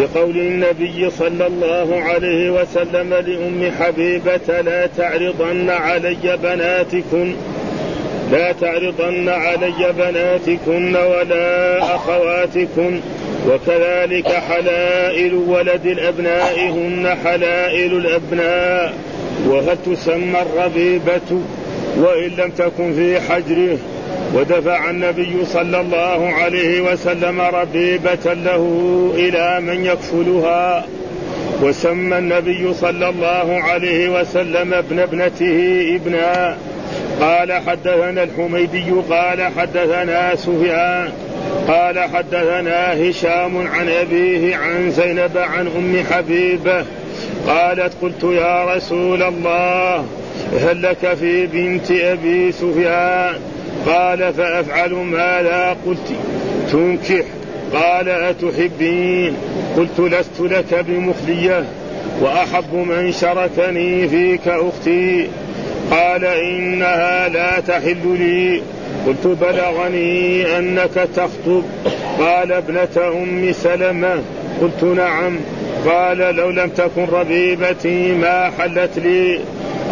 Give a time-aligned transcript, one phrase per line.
[0.00, 7.34] لقول النبي صلى الله عليه وسلم لأم حبيبة لا تعرضن علي بناتكن
[8.32, 13.00] لا تعرضن علي بناتكن ولا أخواتكن
[13.48, 18.94] وكذلك حلائل ولد الأبناء هن حلائل الأبناء
[19.46, 21.40] وهل تسمى الربيبة؟
[21.98, 23.78] وإن لم تكن في حجره
[24.34, 28.64] ودفع النبي صلى الله عليه وسلم ربيبة له
[29.14, 30.84] إلى من يكفلها
[31.62, 36.56] وسمى النبي صلى الله عليه وسلم ابن ابنته ابنا.
[37.20, 41.08] قال حدثنا الحميدي قال حدثنا سفيان
[41.68, 46.84] قال حدثنا هشام عن أبيه عن زينب عن أم حبيبة
[47.46, 50.04] قالت قلت يا رسول الله
[50.60, 53.34] هل لك في بنت أبي سفيان؟
[53.86, 56.12] قال فأفعل ما لا قلت.
[56.72, 57.24] تنكح.
[57.74, 59.36] قال أتحبين.
[59.76, 61.64] قلت لست لك بمخلية.
[62.20, 65.28] وأحب من شركني فيك أختي.
[65.90, 68.62] قال إنها لا تحل لي.
[69.06, 71.62] قلت بلغني أنك تخطب.
[72.20, 74.22] قال ابنة أم سلمة.
[74.60, 75.36] قلت نعم.
[75.86, 79.40] قال لو لم تكن ربيبتي ما حلت لي.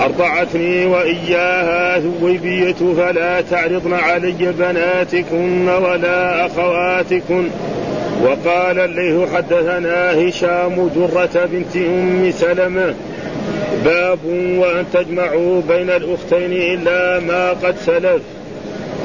[0.02, 7.48] أرضعتني وإياها ثويبية فلا تعرضن علي بناتكن ولا أخواتكن.
[8.22, 12.94] وقال الليث حدثنا هشام درة بنت أم سلمة
[13.84, 14.18] باب
[14.58, 18.22] وأن تجمعوا بين الأختين إلا ما قد سلف.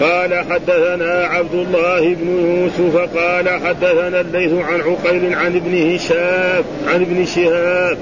[0.01, 7.01] قال حدثنا عبد الله بن يوسف قال حدثنا الليث عن عقيل عن ابن هشام عن
[7.01, 7.97] ابن شهاب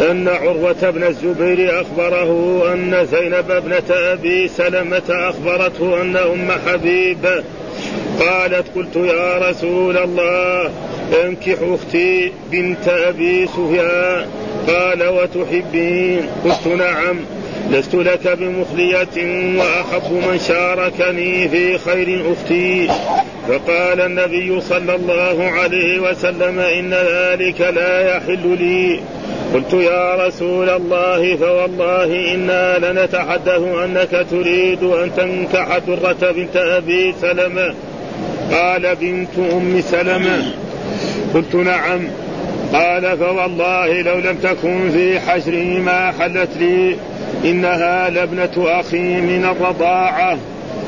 [0.00, 7.44] أن عروة بن الزبير أخبره أن زينب ابنة أبي سلمة أخبرته أن أم حبيبة
[8.20, 10.70] قالت قلت يا رسول الله
[11.24, 14.26] انكح أختي بنت أبي سفيان.
[14.68, 17.16] قال وتحبين؟ قلت نعم.
[17.70, 19.16] لست لك بمخلية
[19.58, 22.88] وأحب من شاركني في خير أختي.
[23.48, 29.00] فقال النبي صلى الله عليه وسلم إن ذلك لا يحل لي.
[29.54, 37.74] قلت يا رسول الله فوالله إنا لنتحدث أنك تريد أن تنكح درة بنت أبي سلمة.
[38.52, 40.52] قال بنت أم سلمة.
[41.34, 42.00] قلت نعم.
[42.72, 46.96] قال فوالله لو لم تكن في حشري ما حلت لي
[47.44, 50.38] إنها لابنة أخي من الرضاعة.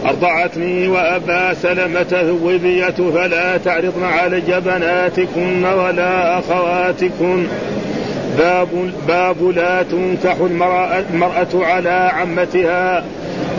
[0.07, 7.47] أرضعتني وأبا سلمة ثوبية فلا تعرضن علي بناتكن ولا أخواتكن.
[8.39, 8.69] باب
[9.09, 13.05] باب لا تنكح المرأة, على عمتها.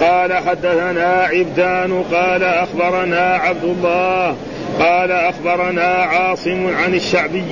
[0.01, 4.35] قال حدثنا عبدان قال أخبرنا عبد الله
[4.79, 7.43] قال أخبرنا عاصم عن الشعبي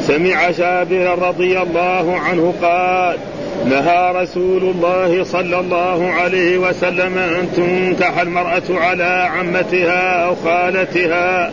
[0.00, 3.16] سمع جابر رضي الله عنه قال
[3.66, 11.50] نهى رسول الله صلى الله عليه وسلم أن تنكح المرأة على عمتها أو خالتها.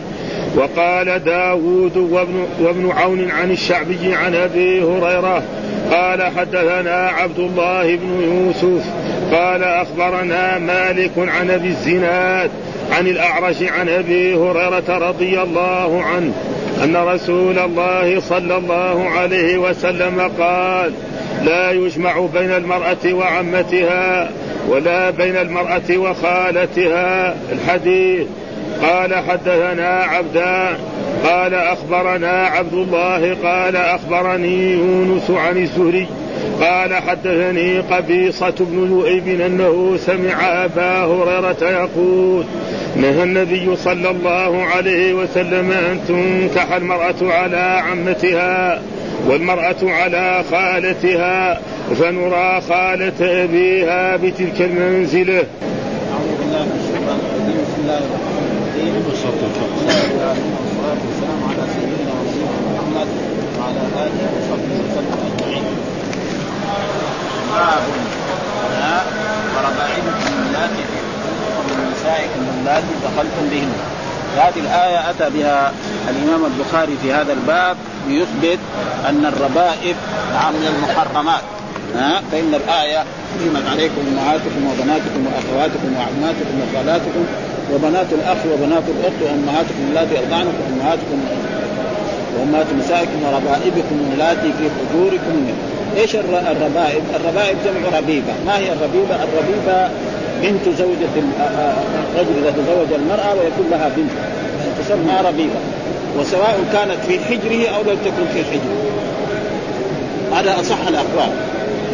[0.56, 5.42] وقال داود وابن, وابن عون عن الشعبي عن أبي هريرة
[5.90, 8.84] قال حدثنا عبد الله بن يوسف
[9.32, 12.50] قال أخبرنا مالك عن أبي الزناد
[12.92, 16.32] عن الأعرج عن أبي هريرة رضي الله عنه
[16.84, 20.92] أن رسول الله صلى الله عليه وسلم قال
[21.44, 24.30] لا يجمع بين المرأة وعمتها
[24.68, 27.36] ولا بين المرأة وخالتها.
[27.52, 28.26] الحديث.
[28.82, 30.74] قال حدثنا عبدان
[31.24, 36.06] قال أخبرنا عبد الله قال أخبرني يونس عن الزهري
[36.60, 42.44] قال حدثني قبيصة بن لؤيب أنه سمع أبا هريرة يقول
[42.96, 48.82] نهى النبي صلى الله عليه وسلم أن تنكح المرأة على عمتها
[49.28, 51.60] والمرأة على خالتها
[52.00, 55.44] فنرى خالة أبيها بتلك المنزلة.
[59.10, 59.42] والصلاة
[61.08, 63.08] والسلام على سيدنا ونبينا محمد
[63.58, 65.64] وعلى آله وصحبه وسلم أجمعين
[67.50, 67.82] باب
[69.54, 70.84] وربائبكم اللاتي
[71.56, 73.72] ومن نسائكم اللاتي دخلتم بهن.
[74.36, 75.72] هذه الآية أتى بها
[76.08, 77.76] الإمام البخاري في هذا الباب
[78.08, 78.58] ليثبت
[79.08, 79.96] أن الربائب
[80.32, 81.42] نعم من المحرمات.
[81.94, 83.04] ها؟ فإن الآية
[83.38, 87.24] حرمت عليكم أمهاتكم وبناتكم وأخواتكم وعماتكم وخالاتكم
[87.74, 91.18] وبنات الأخ وبنات الأخت وأمهاتكم اللاتي أرضعنكم أمهاتكم
[92.38, 95.46] وأمهات نسائكم وربائبكم اللاتي في حجوركم.
[95.96, 99.88] إيش الربائب؟ الربائب جمع ربيبة، ما هي الربيبة؟ الربيبة
[100.42, 101.14] بنت زوجة
[102.14, 104.10] الرجل إذا تزوج المرأة ويكون لها بنت.
[104.80, 105.60] تسمى ربيبة.
[106.18, 108.80] وسواء كانت في حجره أو لم تكن في حجره.
[110.32, 111.32] هذا أصح الأقوال.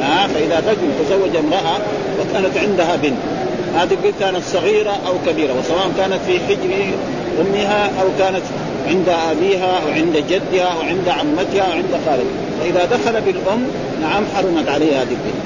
[0.02, 1.78] ها؟ فإذا رجل تزوج امرأة
[2.20, 3.36] وكانت عندها بنت.
[3.76, 6.94] هذه كانت صغيرة أو كبيرة وسواء كانت في حجر
[7.40, 8.43] أمها أو كانت
[8.88, 12.46] عند أبيها أو عند جدها أو عند عمتها أو عند خالتها.
[12.61, 13.67] فإذا دخل بالأم
[14.02, 15.43] نعم حرمت عليه هذه البنت.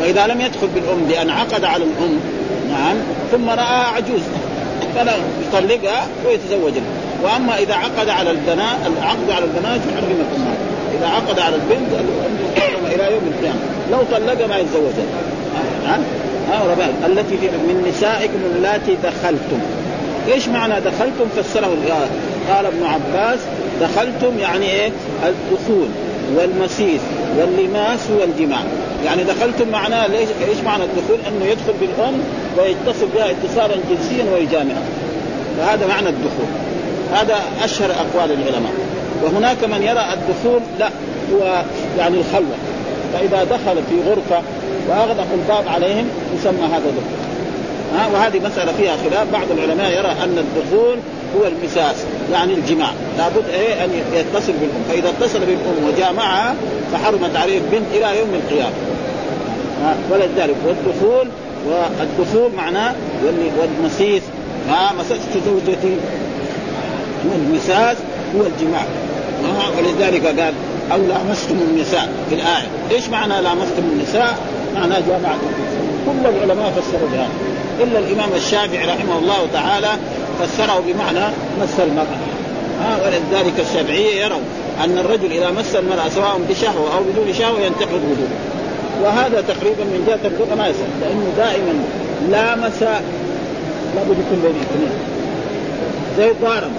[0.00, 2.20] وإذا لم يدخل بالأم لأن عقد على الأم
[2.70, 2.96] نعم
[3.32, 4.20] ثم راها عجوز
[4.94, 5.12] فلا
[5.48, 6.72] يطلقها ويتزوج
[7.22, 10.58] وأما إذا عقد على البنات العقد على البنات يحرم الامهات
[10.98, 11.92] إذا عقد على البنت
[12.86, 13.58] إلى يوم القيامة.
[13.90, 15.06] لو طلق ما يتزوجها.
[15.86, 16.00] نعم
[16.50, 19.60] ها التي في من نسائكم اللاتي دخلتم.
[20.32, 21.76] إيش معنى دخلتم؟ فسره
[22.50, 23.38] قال ابن عباس
[23.80, 24.90] دخلتم يعني إيه؟
[25.24, 25.88] الدخول
[26.36, 27.00] والمسيس
[27.38, 28.60] واللماس والجماع.
[29.04, 32.14] يعني دخلتم معناه ليش إيش معنى الدخول؟ إنه يدخل بالأم
[32.58, 34.82] ويتصل بها اتصالا جنسيا ويجامعها
[35.58, 36.50] فهذا معنى الدخول.
[37.12, 38.72] هذا أشهر أقوال العلماء.
[39.22, 40.88] وهناك من يرى الدخول لا
[41.32, 41.62] هو
[41.98, 42.56] يعني الخلوة.
[43.12, 44.42] فإذا دخل في غرفة
[44.88, 47.20] واغلق الباب عليهم يسمى هذا دخول
[47.96, 49.32] ها وهذه مسألة فيها خلاف.
[49.32, 50.96] بعض العلماء يرى أن الدخول
[51.36, 51.96] هو المساس
[52.32, 52.90] يعني الجماع.
[53.18, 54.82] لابد إيه؟ أن يتصل بالأم.
[54.88, 56.54] فإذا اتصل بالأم وجامعها
[56.92, 58.74] فحرمت عليه البنت إلى يوم القيامة.
[60.10, 61.28] ولذلك والدخول
[61.66, 62.94] والدخول معناه
[63.58, 64.22] والمسيس.
[64.68, 65.96] ها مسست زوجتي
[67.30, 67.96] والمساس
[68.36, 68.84] هو الجماع.
[69.78, 70.52] ولذلك قال
[70.92, 72.08] أو لامستم النساء.
[72.28, 74.38] في الآية، إيش معنى لامستم النساء؟
[74.74, 75.50] معناه جامعتم
[76.06, 77.28] كل العلماء فسروا بهذا.
[77.80, 79.88] إلا الإمام الشافعي رحمه الله تعالى
[80.40, 81.26] فسره بمعنى
[81.60, 82.20] مس المرأة.
[82.80, 84.40] ها ولذلك الشافعية يروا
[84.84, 88.36] أن الرجل إذا مس المرأة سواء بشهوة أو بدون شهوة ينتقض وضوءه
[89.02, 91.74] وهذا تقريبا من جهة اللغة ما يصح لأنه دائما
[92.30, 92.82] لامس
[93.96, 94.90] لابد يكون بين اثنين
[96.18, 96.70] زي ضارب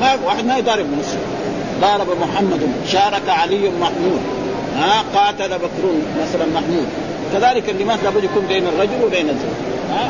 [0.00, 1.20] ما واحد ما يضارب مسلم
[1.80, 4.20] ضارب محمد شارك علي محمود.
[4.78, 5.84] ها قاتل بكر
[6.22, 6.86] مثلا محمود.
[7.32, 9.56] كذلك اللماس لابد يكون بين الرجل وبين الزوج.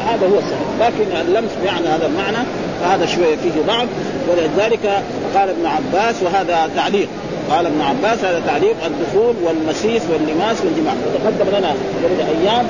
[0.06, 2.46] هذا هو الصحيح لكن اللمس بمعنى هذا المعنى
[2.80, 3.88] فهذا شوية فيه ضعف.
[4.28, 5.02] ولذلك
[5.34, 7.08] قال ابن عباس وهذا تعليق.
[7.50, 10.94] قال ابن عباس هذا تعليق الدخول والمسيس واللماس والجماع.
[10.94, 11.68] وتقدم لنا
[12.04, 12.66] قبل أيام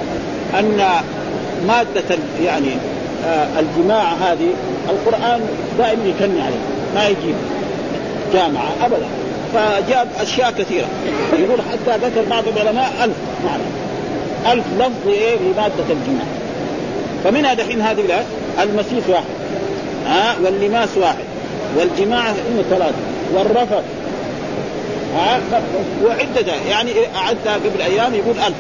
[0.58, 0.80] أن
[1.68, 2.70] مادة يعني
[3.26, 4.48] آه الجماع هذه
[4.88, 5.40] القرآن
[5.78, 6.62] دائما يكني عليه.
[6.94, 7.34] ما يجيب
[8.32, 9.06] جامعة ابدا.
[9.54, 10.86] فجاب أشياء كثيرة.
[11.32, 13.62] يقول حتى ذكر بعض العلماء ألف معنى.
[14.52, 16.26] ألف لفظ إيه؟ لمادة الجماع
[17.24, 18.24] فمنها دحين هذه الآية؟
[18.62, 19.24] المسيس واحد.
[20.06, 21.24] ها آه واللماس واحد.
[21.76, 22.94] والجماع إنه ثلاثة.
[23.34, 23.82] والرفض
[25.16, 25.40] ها
[26.04, 28.56] وعدة يعني أعدها قبل أيام يقول ألف.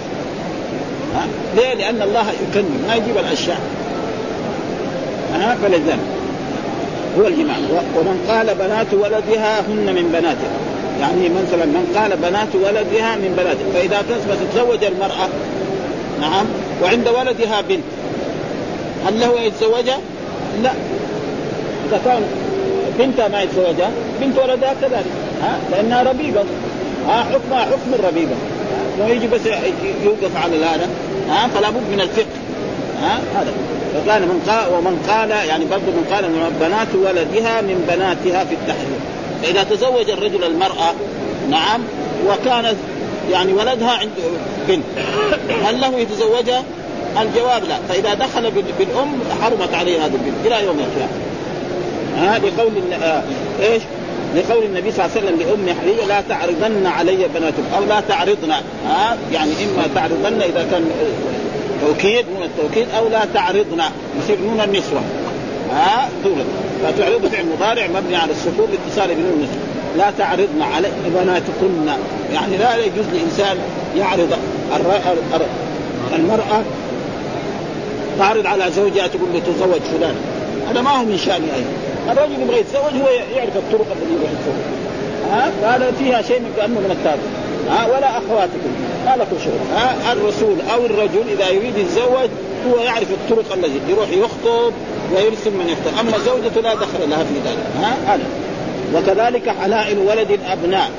[1.14, 3.60] ها ليه؟ لأن الله يكمل ما يجيب الأشياء.
[5.34, 5.98] ها فلذلك.
[7.18, 7.56] هو الجماع.
[7.96, 10.66] ومن قال بنات ولدها هن من بناته
[11.00, 14.02] يعني مثلا من قال بنات ولدها من بناته فإذا
[14.40, 15.28] تتزوج المرأة
[16.20, 16.46] نعم.
[16.82, 17.84] وعند ولدها بنت.
[19.06, 19.98] هل له يتزوجها؟
[20.62, 20.72] لا.
[21.88, 22.22] إذا كان
[22.98, 23.90] بنتها ما يتزوجها
[24.20, 25.06] بنت ولدها كذلك.
[25.42, 26.44] ها؟ لأنها ربيبة.
[27.08, 28.34] ها؟ حكمها حكم الربيبة.
[28.98, 29.40] لو يجي بس
[30.04, 30.88] يوقف على هذا
[31.28, 32.26] ها؟ فلا بد من الفقه.
[33.02, 33.52] ها؟ هذا.
[33.96, 38.54] فقال من قال ومن قال يعني برضه من قال من بنات ولدها من بناتها في
[38.54, 39.00] التحريم
[39.42, 40.94] فإذا تزوج الرجل المرأة
[41.50, 41.80] نعم
[42.26, 42.76] وكانت
[43.30, 44.10] يعني ولدها عند
[44.68, 44.84] بنت.
[45.64, 46.62] هل له يتزوجها؟
[47.22, 47.76] الجواب لا.
[47.88, 50.46] فإذا دخل بالأم حرمت عليه هذه البنت.
[50.46, 51.12] إلى يوم القيامة.
[52.16, 52.72] ها لقول
[53.02, 53.22] آه
[53.60, 53.82] إيش؟
[54.36, 57.64] لقول النبي صلى الله عليه وسلم لأم حرية لا تعرضن علي بناتكم.
[57.76, 58.50] أو لا تعرضن.
[58.88, 60.90] ها يعني إما تعرضن إذا كان
[61.86, 63.82] توكيد نون التوكيد أو لا تعرضن.
[64.22, 65.00] يصير نون النسوة.
[65.72, 66.46] ها تولد
[66.82, 69.62] فتعرض فعل مضارع مبني على السكون لاتصال بنون النسوة.
[69.96, 71.88] لا تعرضن علي بناتكن.
[72.32, 73.56] يعني لا يجوز لإنسان
[73.96, 74.38] يعرض
[76.14, 76.62] المرأة
[78.18, 80.14] تعرض على زوجها تقول له تزوج فلان.
[80.70, 81.70] هذا ما هو من شأنه أيضا.
[82.12, 84.62] الرجل يبغى يتزوج هو يعرف الطرق التي يروح يتزوج.
[85.30, 87.22] ها؟ فهذا فيها شيء من كأنه من التابع
[87.70, 88.70] ها؟ ولا أخواتكم.
[89.06, 89.76] ما لكم شغل.
[89.76, 92.30] ها؟ الرسول أو الرجل إذا يريد يتزوج
[92.68, 94.72] هو يعرف الطرق التي يروح يخطب
[95.14, 95.98] ويرسل من يخطب.
[96.00, 97.66] أما زوجته لا دخل لها في ذلك.
[97.82, 98.24] ها؟ هذا
[98.94, 100.90] وكذلك حلائل ولد الأبناء.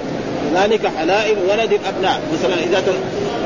[0.52, 2.22] كذلك حلائل ولد الأبناء.
[2.34, 2.84] مثلا إذا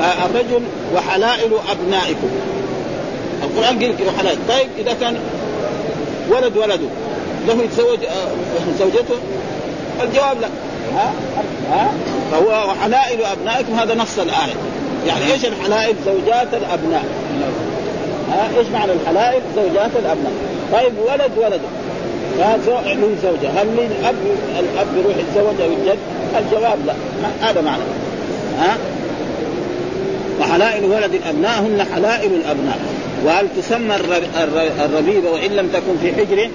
[0.00, 0.62] آه، الرجل
[0.94, 2.28] وحلائل أبنائكم.
[3.42, 5.16] القرآن قال حلال طيب إذا كان
[6.30, 6.88] ولد ولده
[7.48, 8.28] له يتزوج آه،
[8.78, 9.14] زوجته؟
[10.02, 10.48] الجواب لا.
[10.94, 11.12] ها؟
[11.70, 11.92] ها؟
[12.32, 14.54] فهو وحلائل أبنائكم هذا نص الآية.
[15.06, 17.04] يعني إيش الحلائل؟ زوجات الأبناء.
[18.30, 20.32] ها؟ إيش معنى الحلائل؟ زوجات الأبناء.
[20.72, 21.68] طيب ولد ولده.
[22.84, 23.50] له زوجة.
[23.50, 24.14] هل للاب
[24.58, 25.98] الأب يروح يتزوج أو الجد؟
[26.38, 26.94] الجواب؟ لا.
[27.40, 27.82] هذا معنى.
[28.58, 28.76] ها؟
[30.40, 32.78] وحلائل ولد الابناء هن حلائل الأبناء.
[33.24, 33.96] وهل تسمى
[34.84, 36.48] الربيبه وإن لم تكن في حجره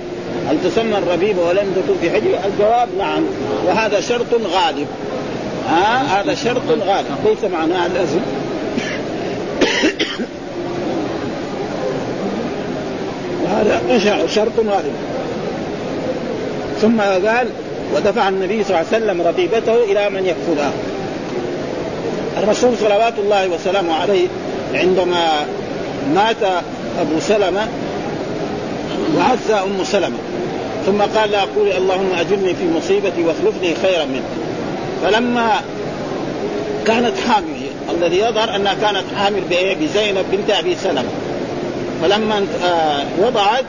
[0.49, 3.23] هل تسمى الربيبه ولم تكن في حجره الجواب نعم.
[3.67, 4.87] وهذا شرط غالب.
[5.69, 7.07] ها؟ هذا شرط غالب.
[7.25, 8.19] ليس معناه لازم
[13.43, 13.81] وهذا
[14.27, 14.93] شرط غالب.
[16.81, 17.47] ثم قال
[17.95, 20.71] ودفع النبي صلى الله عليه وسلم ربيبته إلى من يكفلها.
[22.43, 24.27] الرسول صلوات الله وسلامه عليه
[24.73, 25.45] عندما
[26.15, 26.43] مات
[26.99, 27.67] أبو سلمة
[29.17, 30.17] وعز أم سلمة
[30.85, 34.23] ثم قال لا أقول اللهم أجرني في مصيبتي واخلفني خيرا منه
[35.03, 35.61] فلما
[36.87, 37.57] كانت حامل
[37.89, 39.41] الذي يظهر أنها كانت حامل
[39.81, 41.09] بزينب بنت أبي سلمة.
[42.01, 43.65] فلما آه، وضعت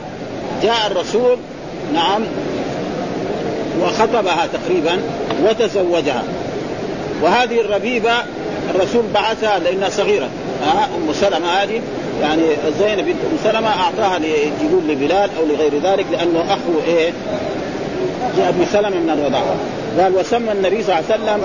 [0.63, 1.37] جاء الرسول
[1.93, 2.21] نعم
[3.81, 5.01] وخطبها تقريبا
[5.43, 6.23] وتزوجها.
[7.21, 8.13] وهذه الربيبة
[8.75, 10.29] الرسول بعثها لأنها صغيرة.
[10.63, 11.81] ها أم سلمة هذه
[12.21, 12.41] يعني
[12.79, 14.19] زينب بنت أم سلمة أعطاها
[14.61, 17.11] يقول لبلال أو لغير ذلك لأنه أخو إيه؟
[18.39, 19.55] ابي سلمة من الرضاعه
[19.99, 21.43] قال وسمى النبي صلى الله عليه وسلم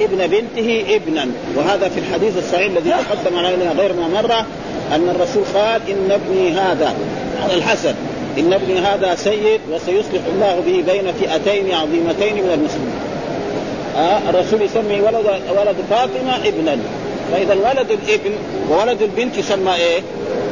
[0.00, 1.26] ابن بنته ابنا.
[1.56, 4.46] وهذا في الحديث الصحيح الذي تقدم علينا غير ما مره
[4.94, 6.94] أن الرسول قال إن ابني هذا
[7.42, 7.94] على الحسن.
[8.38, 12.98] إن ابني هذا سيد وسيصلح الله به بين فئتين عظيمتين من المسلمين.
[13.96, 15.26] آه الرسول يسمي ولد
[15.58, 16.78] ولد فاطمة ابنا.
[17.32, 18.30] فإذا ولد الابن
[18.70, 20.00] وولد البنت يسمى إيه؟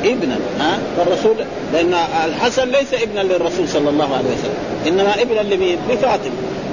[0.04, 0.38] ابنا.
[0.60, 1.36] ها آه فالرسول
[1.72, 4.56] لأن الحسن ليس ابنا للرسول صلى الله عليه وسلم
[4.86, 6.32] إنما ابنا لمين؟ لفاطمة.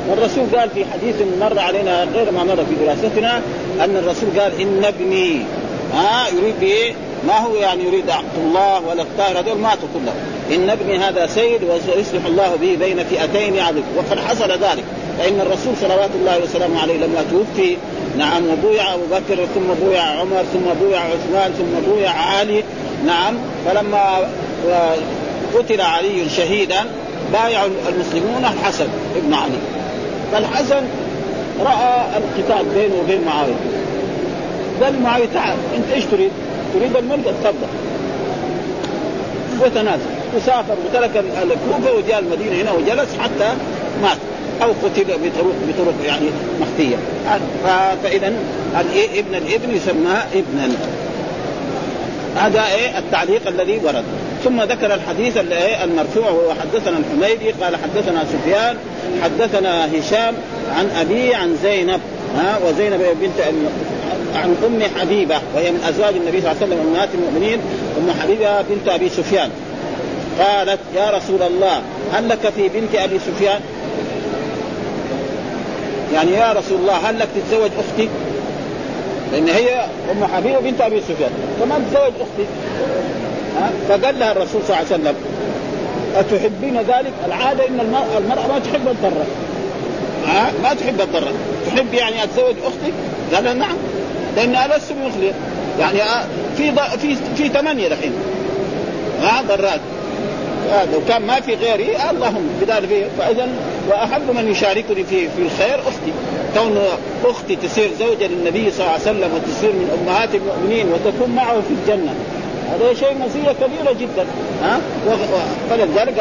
[0.10, 3.42] والرسول قال في حديث مر علينا غير ما مر في دراستنا
[3.84, 5.42] أن الرسول قال إن ابني.
[5.94, 6.94] ها آه يريد بايه؟
[7.28, 10.16] ما هو يعني يريد عبد الله ولا الطاهر هذول؟ ماتوا كلهم.
[10.52, 13.84] إن ابني هذا سيد وسيصلح الله به بين فئتين عظيم.
[13.98, 14.84] وقد حصل ذلك.
[15.20, 17.78] فإن الرسول صلوات الله وسلامه عليه لما توفي
[18.18, 22.64] نعم وبويع أبو بكر ثم بويع عمر ثم بويع عثمان ثم بويع علي.
[23.06, 23.36] نعم
[23.66, 24.30] فلما
[25.56, 26.86] قتل علي شهيدا
[27.34, 29.60] بايع المسلمون الحسن ابن علي.
[30.32, 30.84] فالحسن
[31.60, 33.54] رأى القتال بينه وبين معاوية.
[34.84, 36.32] قال معاوية تعال أنت إيش تريد؟
[36.74, 37.68] تريد الملك؟ تفضل
[39.62, 40.13] وتنازل.
[40.36, 43.54] وسافر وترك الكوفه وجاء المدينة هنا وجلس حتى
[44.02, 44.18] مات
[44.62, 46.26] أو قتل بطرق بطرق يعني
[46.62, 46.96] مخفية.
[48.04, 48.34] فإذا
[49.16, 50.76] ابن الابن يسمى ابنا.
[52.36, 54.04] هذا إيه التعليق الذي ورد.
[54.44, 55.38] ثم ذكر الحديث
[55.84, 58.78] المرفوع وهو حدثنا الحميدي قال حدثنا سفيان
[59.24, 60.34] حدثنا هشام
[60.78, 62.00] عن أبي عن زينب
[62.38, 63.42] ها وزينب بنت
[64.36, 67.60] عن أم حبيبة وهي من أزواج النبي صلى الله عليه وسلم أمهات المؤمنين
[67.98, 69.50] أم حبيبة بنت أبي سفيان.
[70.40, 71.82] قالت يا رسول الله
[72.14, 73.60] هل لك في بنت أبي سفيان؟
[76.14, 78.10] يعني يا رسول الله هل لك تتزوج أختي؟
[79.32, 82.46] لأن هي أم حبيبة بنت أبي سفيان فما تتزوج أختي
[83.58, 85.16] ها؟ فقال لها الرسول صلى الله عليه وسلم
[86.16, 87.80] أتحبين ذلك؟ العادة أن
[88.18, 89.26] المرأة ما تحب الضرة
[90.28, 91.34] ها؟ ما تحب الضرة
[91.68, 92.94] تحب يعني أتزوج أختك؟
[93.34, 93.76] قال نعم
[94.36, 95.34] لأن لست بمخلية
[95.80, 96.24] يعني آه،
[96.58, 96.72] في
[97.02, 98.14] في في ثمانية دحين
[99.22, 99.80] ها ضرات
[100.74, 103.50] آه لو كان ما في غيري آه اللهم بدال فيه فاذا
[103.90, 106.12] وأحب من يشاركني في في الخير أختي.
[106.58, 106.78] كون
[107.26, 111.74] أختي تصير زوجة للنبي صلى الله عليه وسلم وتصير من أمهات المؤمنين وتكون معه في
[111.82, 112.14] الجنة.
[112.72, 114.26] هذا شيء مزيه كبيرة جدا.
[114.64, 114.80] ها؟
[115.70, 116.20] فلذلك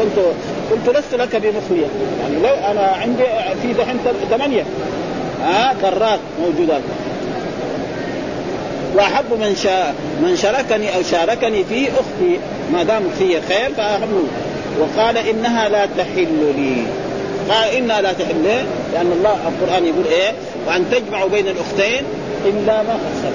[0.00, 0.34] قلت
[0.70, 1.86] قلت لست لك بمخليه
[2.22, 3.24] يعني لو أنا عندي
[3.62, 3.98] في دحين
[4.30, 4.64] ثمانية.
[5.42, 6.82] ها؟ ضرات موجودات.
[8.96, 12.38] واحب من شا من شاركني أو شاركني في أختي
[12.72, 14.22] ما دام في خير فاحبه
[14.80, 16.82] وقال إنها لا تحل لي.
[17.50, 20.32] قال إنها لا تحل لي لأن الله القرآن يقول إيه؟
[20.66, 22.04] وأن تجمعوا بين الأختين
[22.44, 23.32] إلا ما قد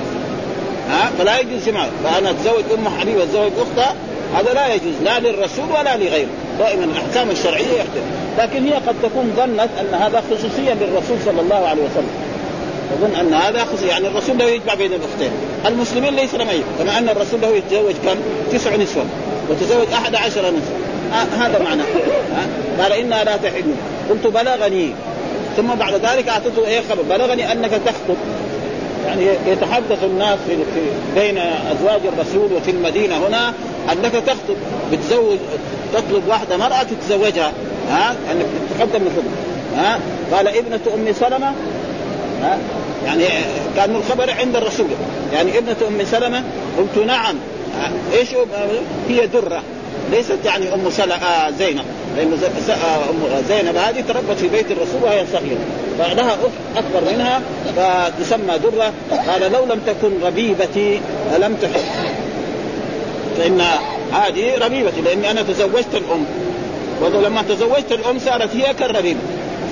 [0.90, 3.96] ها؟ فلا يجوز جمع فأنا أتزوج أم حبيبة أتزوج أختها
[4.36, 6.28] هذا لا يجوز لا للرسول ولا لغيره.
[6.60, 8.06] دائما الأحكام الشرعية يختلف.
[8.40, 12.10] لكن هي قد تكون ظنت أن هذا خصوصيا للرسول صلى الله عليه وسلم.
[12.94, 15.32] يظن أن هذا خصوصي يعني الرسول له يجمع بين الأختين.
[15.66, 18.16] المسلمين ليس لهم كما أن الرسول له يتزوج كم؟
[18.52, 19.06] تسع نسوة
[19.50, 20.78] وتزوج أحد عشر نسوة.
[21.14, 23.64] آه هذا معناه آه قال انها لا تحل
[24.10, 24.90] قلت بلغني.
[25.58, 28.18] ثم بعد ذلك أعطيته إيه خبر؟ بلغني أنك تخطب.
[29.06, 30.58] يعني يتحدث الناس في,
[31.16, 33.54] بين أزواج الرسول وفي المدينة هنا
[33.92, 34.56] أنك تخطب
[34.92, 35.38] بتزوج
[35.94, 37.52] تطلب واحدة مرأة تتزوجها.
[37.90, 38.46] ها انك
[38.80, 39.36] تقدم الخطبه
[39.76, 40.00] ها
[40.32, 41.52] قال ابنة أم سلمة
[42.42, 42.58] ها؟
[43.06, 43.24] يعني
[43.76, 44.88] كان الخبر عند الرسول.
[45.34, 46.44] يعني ابنة أم سلمة
[46.78, 47.36] قلت نعم.
[48.14, 48.28] إيش
[49.10, 49.64] هي درة.
[50.12, 51.86] ليست يعني أم سلمة آه زينب.
[52.18, 52.38] لأن
[53.48, 55.60] زينب هذه تربت في بيت الرسول وهي صغيرة.
[56.00, 57.42] فلها أخت أكبر منها
[57.76, 58.94] فتسمى درة.
[59.28, 61.02] قال لو لم تكن ربيبتي
[61.40, 61.82] لم تحب.
[63.38, 63.62] فإن
[64.12, 66.26] هذه ربيبتي لأني أنا تزوجت الأم.
[67.02, 69.20] ولما تزوجت الأم صارت هي كالربيبة.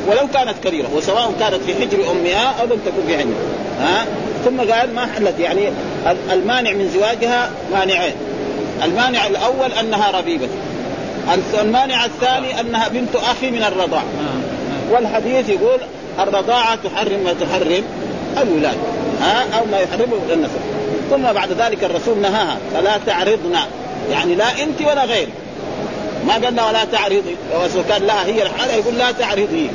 [0.07, 3.33] ولو كانت كبيره وسواء كانت في حجر أمها أو لم تكن في حجر.
[3.79, 4.05] ها؟
[4.45, 5.69] ثم قال ما حلت يعني
[6.31, 8.13] المانع من زواجها مانعين.
[8.83, 10.47] المانع الأول أنها ربيبة.
[11.61, 14.03] المانع الثاني أنها بنت أخي من الرضاع.
[14.91, 15.79] والحديث يقول
[16.19, 17.83] الرضاعة تحرم ما تحرم
[18.41, 18.77] الولاد.
[19.21, 20.59] ها؟ أو ما يحرمه النسب.
[21.09, 23.55] ثم بعد ذلك الرسول نهاها فلا تعرضن
[24.11, 25.29] يعني لا أنت ولا غيرك
[26.27, 27.35] ما قال ولا تعرضي.
[27.53, 29.69] لو كان لها هي الحالة يقول لا تعرضي.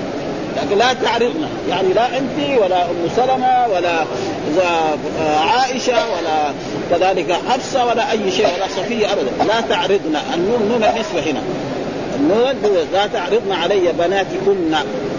[0.56, 1.48] لكن لا تعرضنا.
[1.70, 4.04] يعني لا انت ولا ام سلمة ولا
[5.40, 6.52] عائشة ولا
[6.90, 9.44] كذلك حفصة ولا أي شيء ولا صفية ابدا.
[9.48, 10.22] لا تعرضنا.
[10.34, 11.42] النون نون النسوة هنا.
[12.16, 12.54] النون
[12.92, 14.74] لا تعرضن علي بناتكن.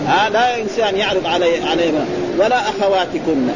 [0.07, 1.91] ها لا إنسان يعرض علي علي
[2.39, 3.48] ولا أخواتكن.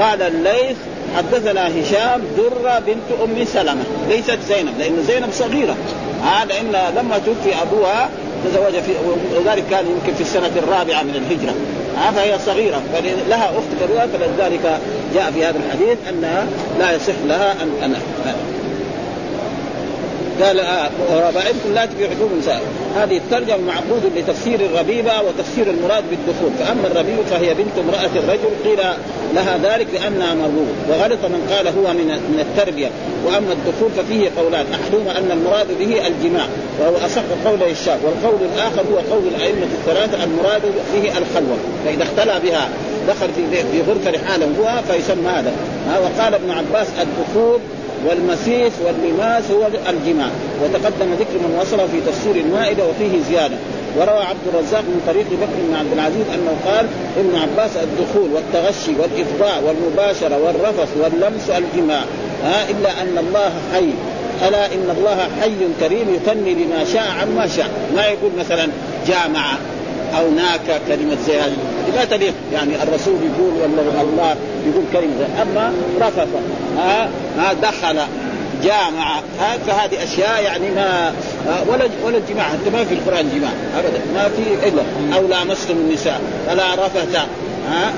[0.00, 0.76] قال الليث
[1.16, 3.84] حدثنا هشام درة بنت أم سلمة.
[4.08, 5.76] ليست زينب لأن زينب صغيرة.
[6.22, 8.08] ها لأن لما توفي أبوها
[8.44, 8.92] تزوج في
[9.36, 11.54] وذلك كان يمكن في السنة الرابعة من الهجرة.
[11.96, 12.82] ها فهي صغيرة.
[12.92, 14.80] فلها أخت كبيرة فلذلك
[15.14, 16.46] جاء في هذا الحديث أنها
[16.78, 17.94] لا يصح لها أن أن
[20.42, 20.90] قال آه
[21.74, 22.62] لا تبيعكم نساء
[22.96, 26.50] هذه الترجمة معقود لتفسير الربيبة وتفسير المراد بالدخول.
[26.58, 28.78] فأما الربيبة فهي بنت امرأة الرجل قيل
[29.34, 30.72] لها ذلك لأنها مربوبة.
[30.88, 32.90] وغلط من قال هو من من التربية.
[33.26, 34.66] وأما الدخول ففيه قولان.
[34.74, 36.46] أحدهما أن المراد به الجماع
[36.80, 40.62] وهو أصح قول الشاب والقول الآخر هو قول الأئمة الثلاثة المراد
[40.94, 41.56] به الخلوة.
[41.84, 42.68] فإذا اختلى بها
[43.08, 43.28] دخل
[43.72, 45.52] في غرفة رحاله هو فيسمى هذا.
[46.02, 47.60] وقال ابن عباس الدخول
[48.06, 50.28] والمسيس واللماس هو الجماع.
[50.62, 53.56] وتقدم ذكر من وصله في تفسير المائدة وفيه زيادة.
[53.96, 56.86] وروى عبد الرزاق من طريق بكر بن عبد العزيز أنه قال
[57.18, 62.02] ابن عباس الدخول والتغشي والافضاع والمباشرة والرفث واللمس الجماع.
[62.44, 63.90] ها إلا أن الله حي.
[64.48, 67.70] ألا إن الله حي كريم يثني بما شاء عما شاء.
[67.96, 68.68] ما يقول مثلا
[69.06, 69.52] جامع.
[70.18, 71.56] أو ناكا كلمة زي هذه.
[71.96, 76.28] لا تليق يعني الرسول يقول ولا الله يقول كلمة زي أما رفث
[76.78, 77.98] ها ها دخل
[78.64, 79.16] جامع.
[79.40, 81.12] ها فهذه أشياء يعني ما
[81.68, 82.44] ولا ولا الجماع.
[82.44, 84.00] حتى ما في القرآن جماع أبدا.
[84.14, 84.82] ما في إلا.
[85.16, 86.20] أو لامستم النساء.
[86.46, 87.16] فلا رفث.
[87.70, 87.92] ها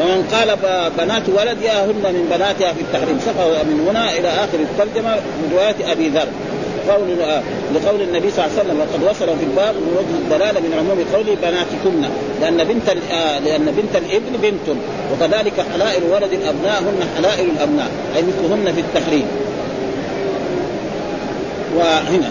[0.00, 0.56] ومن قال
[0.98, 3.20] بنات ولد هن من بناتها في التحريم.
[3.26, 6.26] سقط من هنا إلى آخر الترجمة من رواية أبي ذر.
[6.90, 7.08] قول
[7.74, 11.04] لقول النبي صلى الله عليه وسلم وقد وصل في الباب من وجه الدلاله من عموم
[11.14, 14.76] قوله بناتكن لأن بنت آه لأن بنت الإبن بنت
[15.12, 19.26] وكذلك حلائل ولد الابناء هن حلائل الأبناء أي مثلهن في التحريم.
[21.76, 22.30] وهنا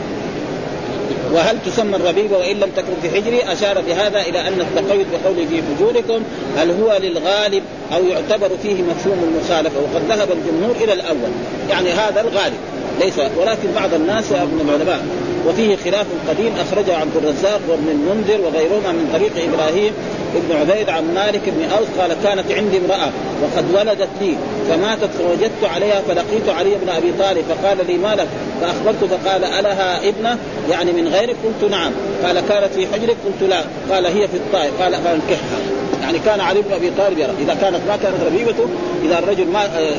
[1.33, 5.61] وهل تسمى الربيبه وإن لم تكن في حجري؟ أشار بهذا إلى أن التقيد بقوله في
[5.61, 6.23] فجوركم
[6.57, 7.63] هل هو للغالب
[7.93, 11.31] أو يعتبر فيه مفهوم المخالفة؟ وقد ذهب الجمهور إلى الأول.
[11.69, 12.57] يعني هذا الغالب.
[12.99, 15.05] ليس ولكن بعض الناس من العلماء.
[15.47, 19.93] وفيه خلاف قديم أخرجه عبد الرزاق وابن المنذر وغيرهما من طريق إبراهيم
[20.35, 23.09] ابن عبيد عن مالك بن أوس قال كانت عندي امرأة
[23.43, 24.35] وقد ولدت لي
[24.69, 28.27] فماتت فوجدت عليها فلقيت علي بن أبي طالب فقال لي ما لك؟
[28.61, 30.37] فأخبرته فقال ألها ابنة؟
[30.71, 31.91] يعني من غيرك قلت نعم.
[32.23, 33.63] قال كانت في حجرك قلت لا.
[33.91, 34.81] قال هي في الطائف.
[34.81, 35.59] قال فانكحها.
[36.01, 37.33] يعني كان علي بن أبي طالب يرى.
[37.41, 38.65] إذا كانت ما كانت ربيبته
[39.05, 39.95] إذا الرجل ما آه،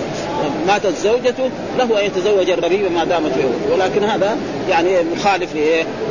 [0.67, 4.37] ماتت زوجته له أن يتزوج الربيبه ما دامت فيه ولكن هذا
[4.69, 5.51] يعني مخالف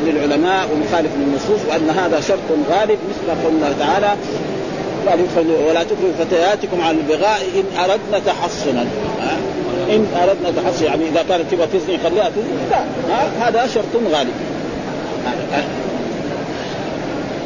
[0.05, 4.15] للعلماء ومخالف للنصوص وأن هذا شرط غالب مثل قول الله تعالى
[5.69, 8.85] ولا تكرهوا فتياتكم على البغاء إن أردنا تحصنا.
[9.89, 10.87] إن أردنا تحصنا.
[10.87, 12.69] يعني إذا كانت تبغى تزني خليها تزني.
[12.71, 13.47] لا.
[13.47, 14.33] هذا شرط غالب.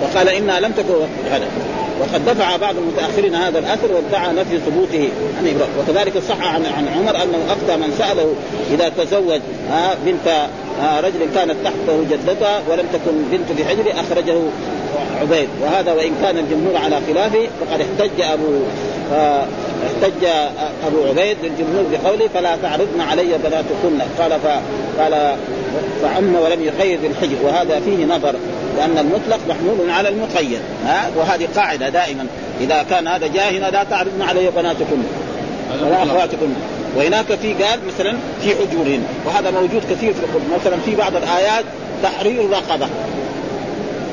[0.02, 0.94] وقال انها لم تكن
[1.32, 1.48] هذا.
[2.00, 6.88] وقد دفع بعض المتأخرين هذا الأثر وادعى نفي ثبوته عن إبراهيم وكذلك صح عن عن
[6.88, 8.34] عمر أنه افتى من سأله
[8.72, 9.42] إذا تزوج
[10.06, 10.48] بنت
[11.04, 14.36] رجل كانت تحته جدتها ولم تكن بنت في حجره أخرجه
[15.22, 15.48] عبيد.
[15.62, 18.60] وهذا وإن كان الجمهور على خلافه فقد احتج أبو
[19.12, 20.26] احتج
[20.88, 24.34] أبو عبيد للجمهور بقوله فلا تعرضن علي بناتكن قال
[25.00, 25.36] قال
[26.02, 28.36] فعم ولم يقيد بالحجر وهذا فيه نظر
[28.78, 32.28] لأن المطلق محمول على المقيد ها؟ وهذه قاعدة دائما.
[32.62, 34.98] إذا كان هذا جاهنا لا تعرضن علي بناتكن
[35.82, 36.48] ولا اخواتكن
[36.96, 40.60] وهناك في قال مثلا في حجورهن وهذا موجود كثير في القرآن.
[40.60, 41.66] مثلا في بعض الآيات
[42.04, 42.88] تحرير رقبة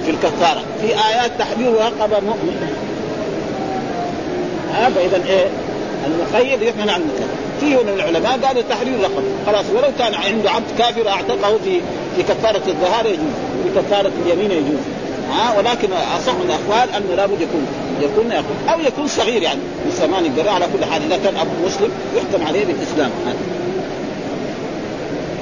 [0.05, 0.63] في الكفارة.
[0.81, 2.90] في آيات تحرير رقبة مؤمن
[4.75, 5.47] ها فاذا إيه؟
[6.07, 7.29] المقيد يحمل عن المقيد
[7.61, 11.81] فيه من العلماء قالوا تحرير رقبه خلاص ولو كان عنده عبد كافر أعتقه في
[12.17, 13.35] في كفارة الظهار يجوز.
[13.65, 14.81] في كفارة اليمين يجوز.
[15.31, 17.67] ها؟ ولكن أصح الأقوال انه لابد يكون
[18.01, 18.33] يكون
[18.69, 19.61] أو يكون صغير يعني.
[19.93, 23.11] ثمان الجراء على كل حال إذا كان ابو مسلم يحكم عليه بالإسلام.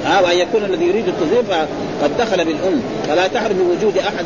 [0.05, 1.43] ها وأن يكون الذي يريد التزوير
[2.03, 2.81] قد دخل بالأم.
[3.07, 4.25] فلا تحرم بوجود أحد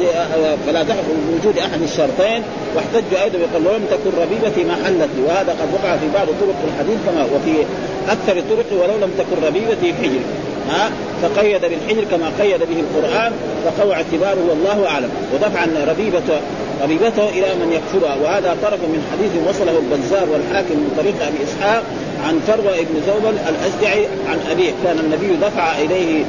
[0.68, 2.44] فلا تحرم بوجود أحد الشرطين.
[2.76, 6.98] واحتجوا أيضا بقول ولم تكن ربيبتي ما حلت وهذا قد وقع في بعض طرق الحديث
[7.06, 7.66] كما وفي
[8.10, 10.24] أكثر الطرق ولو لم تكن ربيبتي حجر.
[10.70, 13.32] ها فقيد بالحجر كما قيد به القرآن
[13.66, 15.10] فقوى اعتباره والله أعلم.
[15.34, 16.40] ودفعا ربيبة
[16.84, 18.16] ربيبته إلى من يكفرها.
[18.24, 21.84] وهذا طرف من حديث وصله البزار والحاكم من طريق أبي إسحاق.
[22.28, 24.72] عن فروه بن زوبل الاشجعي عن أبيه.
[24.84, 26.24] كان النبي دفع إليه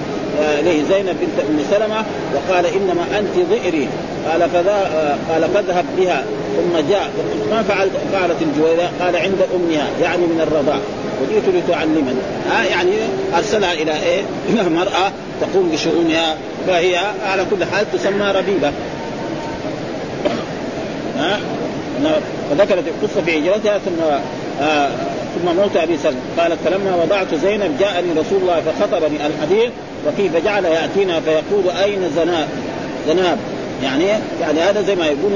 [0.61, 2.05] إليه زينب بنت أم سلمة
[2.35, 3.89] وقال إنما أنت ضئري.
[4.31, 6.25] قال فذا قال فاذهب بها.
[6.57, 7.11] ثم جاء
[7.51, 8.91] ما فعلت؟ فعلت الجويرة.
[9.01, 10.79] قال عند أمها يعني من الرضاع.
[11.23, 12.21] وجئت لتعلمني.
[12.51, 12.91] ها يعني
[13.37, 14.23] أرسلها إلى إيه؟
[14.69, 16.37] مراه تقوم بشؤونها.
[16.67, 18.73] فهي على كل حال تسمى ربيبة.
[21.19, 21.41] ها؟
[22.51, 24.03] فذكرت القصة في هجرتها ثم
[24.63, 24.89] آه
[25.35, 26.21] ثم موت أبي سلمة.
[26.39, 29.71] قالت فلما وضعت زينب جاءني رسول الله فخطبني الحديث
[30.07, 32.49] وكيف جعل يأتينا فيقول أين زناب؟
[33.09, 33.39] زناب.
[33.83, 34.05] يعني
[34.41, 35.33] يعني هذا زي ما يقول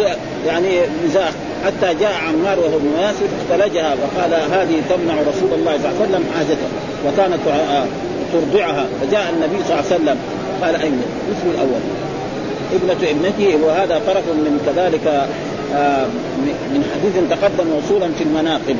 [0.46, 1.30] يعني مزاح.
[1.64, 6.08] حتى جاء عمار وهو ابن ياسر فاختلجها وقال هذه تمنع رسول الله صلى الله عليه
[6.08, 6.68] وسلم حاجته
[7.06, 7.40] وكانت
[8.32, 8.86] ترضعها.
[9.00, 10.16] فجاء النبي صلى الله عليه وسلم.
[10.62, 11.80] قال أين؟ اسم الأول.
[12.72, 15.28] ابنة ابنته وهذا طرف من كذلك
[15.74, 16.06] آه،
[16.74, 18.76] من حديث تقدم موصولا في المناقب.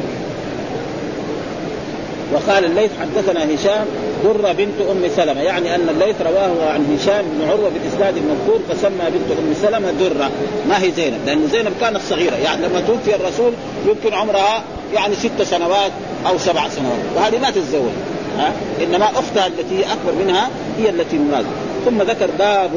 [2.33, 3.87] وقال الليث حدثنا هشام
[4.25, 9.11] درة بنت أم سلمة يعني أن الليث رواه عن هشام بن عروة بالاسناد المذكور فسمى
[9.11, 10.31] بنت أم سلمة درة.
[10.69, 13.53] ما هي زينب؟ لأن زينب كانت صغيرة يعني لما توفي الرسول
[13.87, 14.65] يمكن عمرها
[14.95, 15.93] يعني ست سنوات
[16.27, 17.93] أو سبع سنوات وهذه ما تتزوج.
[18.39, 21.47] ها؟ إنما أختها التي هي أكبر منها هي التي مراد.
[21.85, 22.71] ثم ذكر باب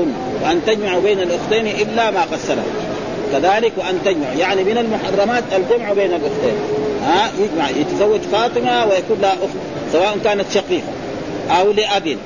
[0.43, 2.39] وان تجمع بين الأختين إلا ما قد
[3.31, 6.55] كذلك وأن تجمع يعني من المحرمات الجمع بين الأختين.
[7.03, 7.31] ها
[7.77, 9.55] يتزوج فاطمة ويكون لها أخت
[9.91, 10.87] سواء كانت شقيقة
[11.49, 12.17] أو لأب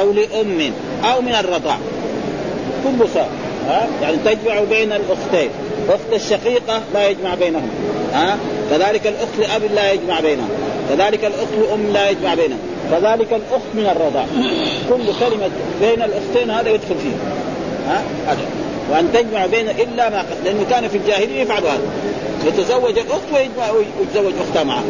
[0.00, 0.72] أو لأم
[1.04, 1.78] أو من الرضاع.
[2.84, 3.30] كل سواء
[3.68, 5.50] ها يعني تجمع بين الأختين.
[5.88, 7.68] أخت الشقيقة لا يجمع بينهم
[8.12, 8.38] ها
[8.70, 10.48] كذلك الأخت لأب لا يجمع بينهم
[10.90, 12.58] كذلك الأخت لأم لا يجمع بينهم
[12.90, 14.26] كذلك الأخت من الرضاع.
[14.88, 17.43] كل كلمة بين الأختين هذا يدخل فيه.
[17.88, 18.46] ها؟ هذا
[18.90, 21.80] وأن تجمع بين إلا ما قد لأنه كان في الجاهلية يفعل هذا.
[22.46, 24.84] يتزوج الأخت ويجمع ويتزوج أختها معه.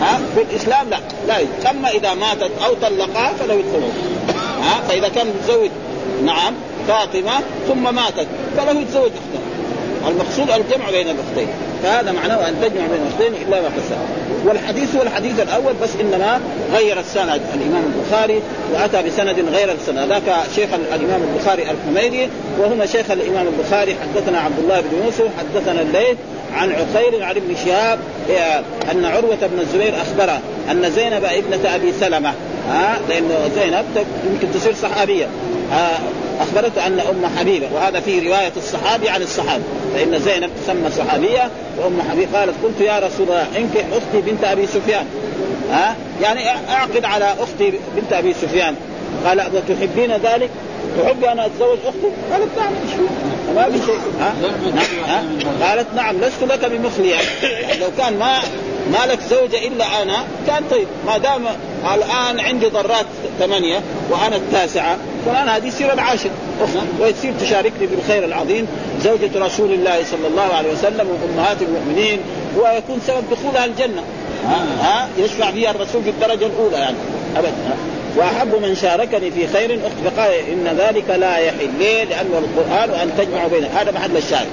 [0.00, 0.98] ها؟ في الإسلام لا.
[1.28, 1.70] لا.
[1.70, 3.90] اما إذا ماتت أو طلقها فله يتزوج
[4.62, 5.70] ها؟ فإذا كان متزوج
[6.24, 6.54] نعم
[6.88, 7.32] فاطمة
[7.68, 10.10] ثم ماتت فله يتزوج أختها.
[10.10, 11.48] المقصود الجمع بين الأختين.
[11.82, 13.82] فهذا معناه أن تجمع بين الاختين إلا ما قد
[14.44, 16.40] والحديث هو الحديث الأول بس إنما
[16.74, 17.40] غير السند.
[17.54, 19.98] الإمام البخاري وأتى بسند غير السند.
[19.98, 23.96] ذاك شيخ الإمام البخاري الحميدي وهنا شيخ الإمام البخاري.
[24.02, 26.16] حدثنا عبد الله بن يوسف حدثنا الليث
[26.54, 27.98] عن عقيل عن ابن شهاب
[28.92, 32.32] أن عروة بن الزبير أخبره أن زينب ابنة أبي سلمة
[32.68, 35.26] ها؟ لأنه زينب يمكن تصير صحابية.
[36.40, 39.62] أخبرته أن أم حبيبة وهذا في رواية الصحابي عن الصحابي.
[39.94, 44.66] فإن زينب تسمى صحابية وأم حبيبة قالت قلت يا رسول الله انكح أختي بنت أبي
[44.66, 45.06] سفيان.
[45.70, 48.74] ها؟ يعني أعقد على أختي بنت أبي سفيان.
[49.26, 50.50] قال وتحبين ذلك؟
[51.02, 52.72] تحبي أن أتزوج أختي؟ قالت نعم
[53.56, 54.00] ما في شيء.
[54.20, 54.34] ها؟
[55.06, 55.24] ها؟
[55.68, 57.26] قالت نعم لست لك بمخلي يعني
[57.80, 58.38] لو كان ما
[58.92, 60.86] ما لك زوجة إلا أنا كان طيب.
[61.06, 61.44] ما دام
[61.94, 63.06] الآن عندي ضرات
[63.38, 64.98] ثمانية وأنا التاسعة.
[65.26, 66.30] فالآن هذه يصير العاشر.
[67.00, 68.66] وتصير تشاركني بالخير العظيم
[69.04, 72.18] زوجة رسول الله صلى الله عليه وسلم وأمهات المؤمنين
[72.56, 74.02] ويكون سبب دخولها الجنة.
[74.44, 76.96] ها, ها؟ يشفع فيها الرسول في الدرجة الأولى يعني.
[77.36, 77.52] أبدا.
[78.16, 81.68] وأحب من شاركني في خير أخت فقال إن ذلك لا يحل.
[81.78, 84.46] ليه؟ لأنه القرآن وأن تجمعوا بين هذا محل الشاهد.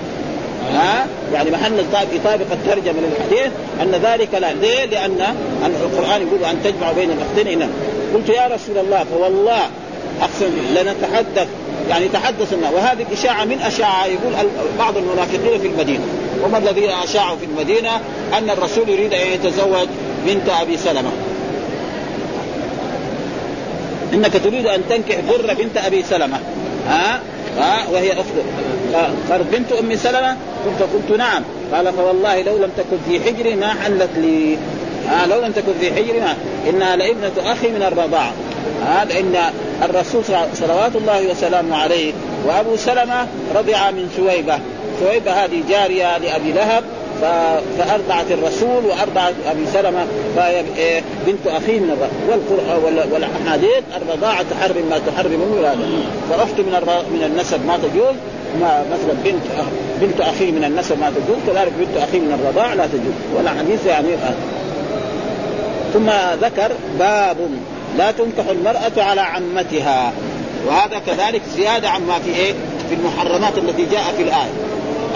[0.72, 1.80] ها؟ يعني محل
[2.14, 4.54] يطابق الترجمه للحديث أن ذلك لا.
[4.54, 7.70] ليه؟ لأن القرآن يقول أن تجمع بين الاختين.
[8.14, 9.62] قلت يا رسول الله فوالله
[10.22, 11.48] أقسم لنتحدث
[11.90, 14.34] يعني تحدثنا وهذه الاشاعه من أشاعة يقول
[14.80, 16.06] بعض المنافقين في المدينة.
[16.46, 17.96] وما الذين اشاعوا في المدينة؟
[18.38, 19.88] أن الرسول يريد أن يتزوج
[20.26, 21.12] بنت أبي سلمة.
[24.14, 26.40] إنك تريد أن تنكح بر بنت أبي سلمة.
[26.88, 27.20] ها؟
[27.58, 28.44] ها وهي اخته
[29.30, 31.44] قالت بنت أم سلمة؟ قلت قلت نعم.
[31.74, 34.58] قال فوالله لو لم تكن في حجري ما حلت لي.
[35.12, 36.36] آه لو لم تكن في حجري ما.
[36.70, 38.34] إنها لابنة أخي من الرضاعه
[38.88, 39.36] آه لأن
[39.84, 42.14] الرسول صلوات الله وسلامه عليه
[42.46, 44.60] وأبو سلمة رضع من سويبه
[45.00, 46.84] سويبه هذه جارية لأبي لهب.
[47.78, 50.06] فأرضعت الرسول وأرضعت أبي سلمة
[50.36, 55.82] فهي إيه بنت اخيه من والقران والأحاديث الرضاعة تحرم ما تحرم الولاده
[56.30, 58.16] فأخت من من النسب ما تجوز
[58.62, 59.44] ما مثلا بنت
[60.02, 63.38] بنت اخيه من النسب ما تجوز كذلك بنت اخيه من الرضاع لا تجوز.
[63.38, 64.08] ولا حديث يعني
[65.94, 66.10] ثم
[66.42, 67.38] ذكر باب
[67.98, 70.14] لا تنكح المرأة على عمتها.
[70.68, 72.54] وهذا كذلك زيادة عما في إيه؟
[72.90, 74.52] في المحرمات التي جاء في الآية.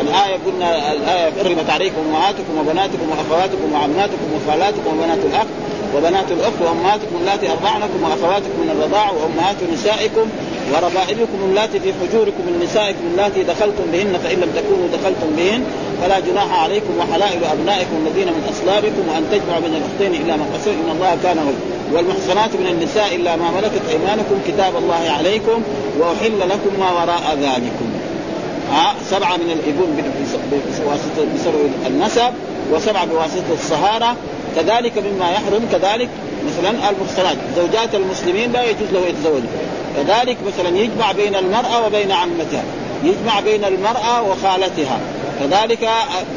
[0.02, 5.48] الآية قلنا الآية حرمت عليكم أمهاتكم وبناتكم وأخواتكم وعماتكم وخالاتكم وبنات الأخ
[5.96, 10.26] وبنات الأخت وأمهاتكم اللاتي أرضعنكم وأخواتكم من الرضاع وأمهات نسائكم
[10.74, 15.64] وربائبكم اللاتي في حجوركم من نسائكم اللاتي دخلتم بهن فإن لم تكونوا دخلتم بهن
[16.02, 20.72] فلا جناح عليكم وحلائل أبنائكم الذين من أصلابكم وأن تجمعوا بين الأختين إلا ما قصر
[20.72, 21.60] إن الله كان غير
[21.94, 25.62] والمحصنات من النساء إلا ما ملكت أيمانكم كتاب الله عليكم
[26.00, 27.88] وأحل لكم ما وراء ذلكم.
[28.72, 30.04] ها سبعة من الإبن
[30.52, 32.34] بواسطة بسبب النسب
[32.72, 34.16] وسبعة بواسطة الصهارة.
[34.56, 36.10] كذلك مما يحرم كذلك
[36.48, 37.38] مثلا المحصنات.
[37.56, 39.42] زوجات المسلمين لا يجوز له يتزوج.
[39.98, 42.64] كذلك مثلا يجمع بين المرأة وبين عمتها.
[43.04, 45.00] يجمع بين المرأة وخالتها.
[45.40, 45.90] كذلك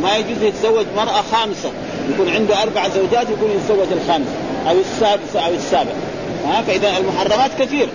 [0.02, 1.70] ما يجوز يتزوج مرأة خامسة.
[2.14, 4.34] يكون عنده أربع زوجات يكون يتزوج الخامسة
[4.68, 5.92] أو السادسة أو السابع.
[6.46, 7.88] ها فإذا المحرمات كثير.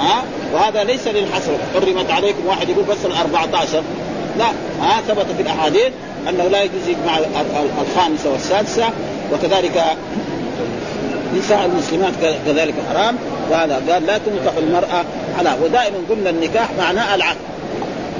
[0.00, 3.82] ها وهذا ليس للحصر حرمت عليكم واحد يقول بس ال 14
[4.38, 4.46] لا
[4.82, 5.92] ها ثبت في الأحاديث
[6.28, 7.18] أنه لا يجوز يجمع
[7.82, 8.88] الخامسة والسادسة
[9.32, 9.84] وكذلك
[11.38, 12.12] نساء المسلمات
[12.46, 13.16] كذلك حرام.
[13.50, 15.04] وهذا قال لا تنكح المرأة
[15.38, 17.36] على ودائما قلنا النكاح معناه العقد.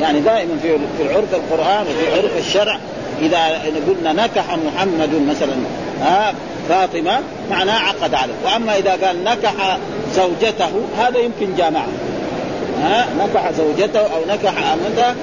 [0.00, 2.78] يعني دائما في في العرف القرآن وفي عرف الشرع.
[3.22, 5.54] إذا قلنا نكح محمد مثلا
[6.00, 6.34] ها
[6.68, 8.34] فاطمة معناه عقد عليه.
[8.44, 9.78] وأما إذا قال نكح
[10.14, 11.86] زوجته هذا يمكن جامعة.
[12.80, 15.14] ها نكح زوجته أو نكح أمته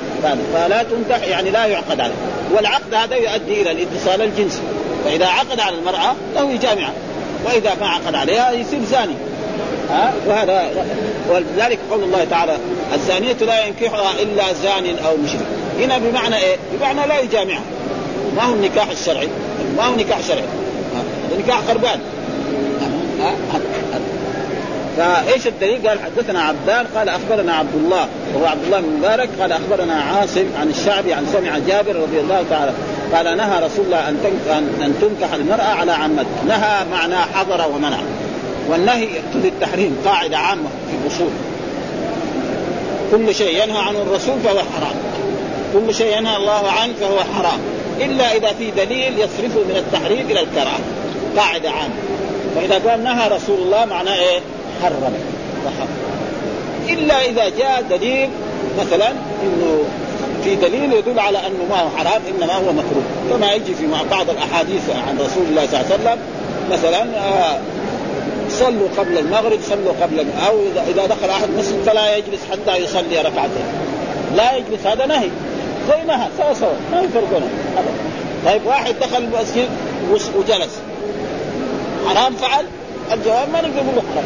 [0.54, 2.14] فلا تنكح يعني لا يعقد عليه.
[2.56, 4.62] والعقد هذا يؤدي إلى الاتصال الجنسي.
[5.06, 6.92] فإذا عقد على المرأة له جامعة.
[7.46, 9.16] وإذا ما عقد عليها يصير زاني.
[9.90, 10.70] ها؟ وهذا
[11.30, 12.58] ولذلك قول الله تعالى
[12.94, 15.46] الزانية لا ينكحها إلا زان أو مشرك.
[15.80, 17.64] هنا بمعنى إيه؟ بمعنى لا يجامعها.
[18.36, 19.30] ما هو النكاح الشرعي؟
[19.78, 20.44] ما هو نكاح شرعي؟
[21.40, 22.00] نكاح خربان
[24.98, 29.52] فايش الدليل؟ قال حدثنا عبدان قال أخبرنا عبد الله وهو عبد الله بن مبارك قال
[29.52, 32.74] أخبرنا عاصم عن الشعبي عن سمع جابر رضي الله تعالى
[33.14, 34.18] قال نهى رسول الله أن
[34.82, 37.98] ان تنكح المرأة على عمته، نهى معناه حضر ومنع.
[38.70, 41.32] والنهي يقتضي التحريم قاعدة عامة في الأصول.
[43.12, 44.96] كل شيء ينهى عنه الرسول فهو حرام.
[45.74, 47.60] كل شيء ينهى الله عنه فهو حرام،
[48.02, 50.80] إلا إذا في دليل يصرفه من التحريم إلى الكراهة.
[51.38, 51.94] قاعدة عامة.
[52.56, 54.40] فإذا قال نهى رسول الله معناه إيه؟
[54.84, 55.14] حرم.
[56.90, 58.30] إلا إذا جاء دليل
[58.80, 59.10] مثلا
[59.44, 59.84] إنه
[60.44, 63.04] في دليل يدل على أنه ما هو حرام إنما هو مكروه.
[63.30, 66.20] كما يجي في بعض الأحاديث عن رسول الله صلى الله عليه وسلم
[66.72, 67.60] مثلا آه
[68.50, 70.60] صلوا قبل المغرب صلوا قبل أو
[70.90, 73.66] اذا دخل أحد مسجد فلا يجلس حتى يصلي ركعتين.
[74.36, 75.30] لا يجلس هذا نهي.
[75.90, 77.50] زي نهى سوا سوا ما يفرقون
[78.46, 79.70] طيب واحد دخل المسجد
[80.36, 80.80] وجلس.
[82.08, 82.66] حرام فعل؟
[83.14, 84.24] الجواب ما نقدر نقول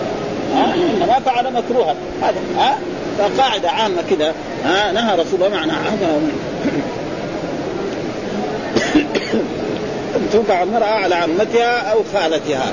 [0.55, 1.95] ها؟ فعل مكروها.
[2.21, 2.77] هذا ها؟
[3.17, 4.33] فقاعدة عامة كذا
[4.65, 5.71] ها؟ نهى رسول الله معنى
[10.33, 12.71] تنفع المرأة على عمتها أو خالتها.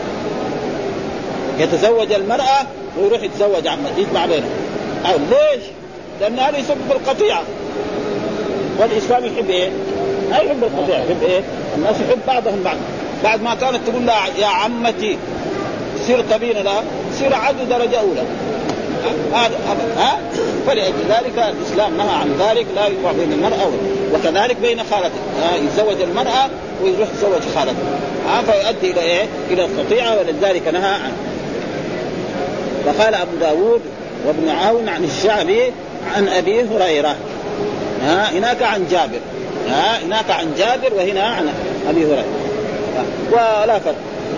[1.58, 2.66] يتزوج المرأة
[2.98, 4.50] ويروح يتزوج عمتها يجمع بينهم.
[5.06, 5.62] أو ليش؟
[6.20, 7.42] لأن هذا يسبب القطيعة.
[8.78, 9.70] والإسلام يحب إيه؟
[10.30, 10.98] ما يحب القطيعة.
[10.98, 11.40] يحب إيه؟
[11.76, 12.76] الناس يحب بعضهم بعض.
[13.24, 15.18] بعد ما كانت تقول لها يا عمتي
[16.06, 16.82] سير تبين لها.
[17.18, 18.22] سير عدل درجة أولى.
[19.32, 19.50] هذا
[19.96, 20.18] ها؟
[20.66, 23.70] فلأجل ذلك الإسلام نهى عن ذلك لا يجمع بين المرأة
[24.14, 25.18] وكذلك بين خالته.
[25.64, 26.48] يتزوج المرأة
[26.82, 27.76] ويروح يتزوج خالته.
[28.28, 31.16] ها؟ فيؤدي إلى إيه؟ إلى القطيعة ولذلك نهى عنه
[32.86, 33.80] وقال أبو داود
[34.26, 35.72] وابن عون عن الشعبي
[36.16, 37.16] عن أبي هريرة.
[38.02, 39.20] ها؟ هناك عن جابر.
[39.68, 41.48] ها؟ هناك عن جابر وهنا عن
[41.88, 42.24] أبي هريرة.
[43.32, 43.94] ولا فرق.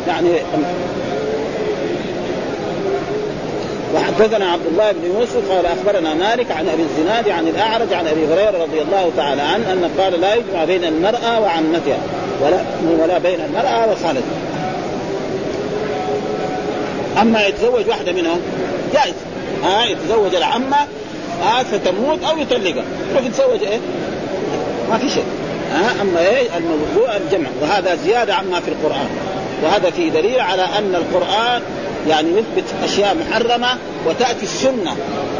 [0.09, 0.29] يعني
[3.95, 8.27] وحدثنا عبد الله بن يوسف قال أخبرنا مالك عن أبي الزناد عن الأعرج عن أبي
[8.27, 11.99] هريرة رضي الله تعالى عنه أن قال لا يجمع بين المرأة وعمتها
[12.43, 12.65] ولا
[13.03, 14.41] ولا بين المرأة وخالتها.
[17.21, 18.41] أما يتزوج واحدة منهم
[18.95, 19.15] جائز.
[19.65, 20.77] ها يتزوج العمة
[21.43, 22.85] ها فتموت أو يطلقها.
[23.11, 23.79] يروح يتزوج؟ إيه؟
[24.91, 25.25] ما في شيء.
[25.73, 27.49] ها أما إيه؟ الموضوع الجمع.
[27.63, 29.09] وهذا زيادة عما في القرآن.
[29.63, 31.63] وهذا في دليل على أن القرآن
[32.09, 33.69] يعني يثبت أشياء محرمة
[34.07, 34.97] وتأتي السنة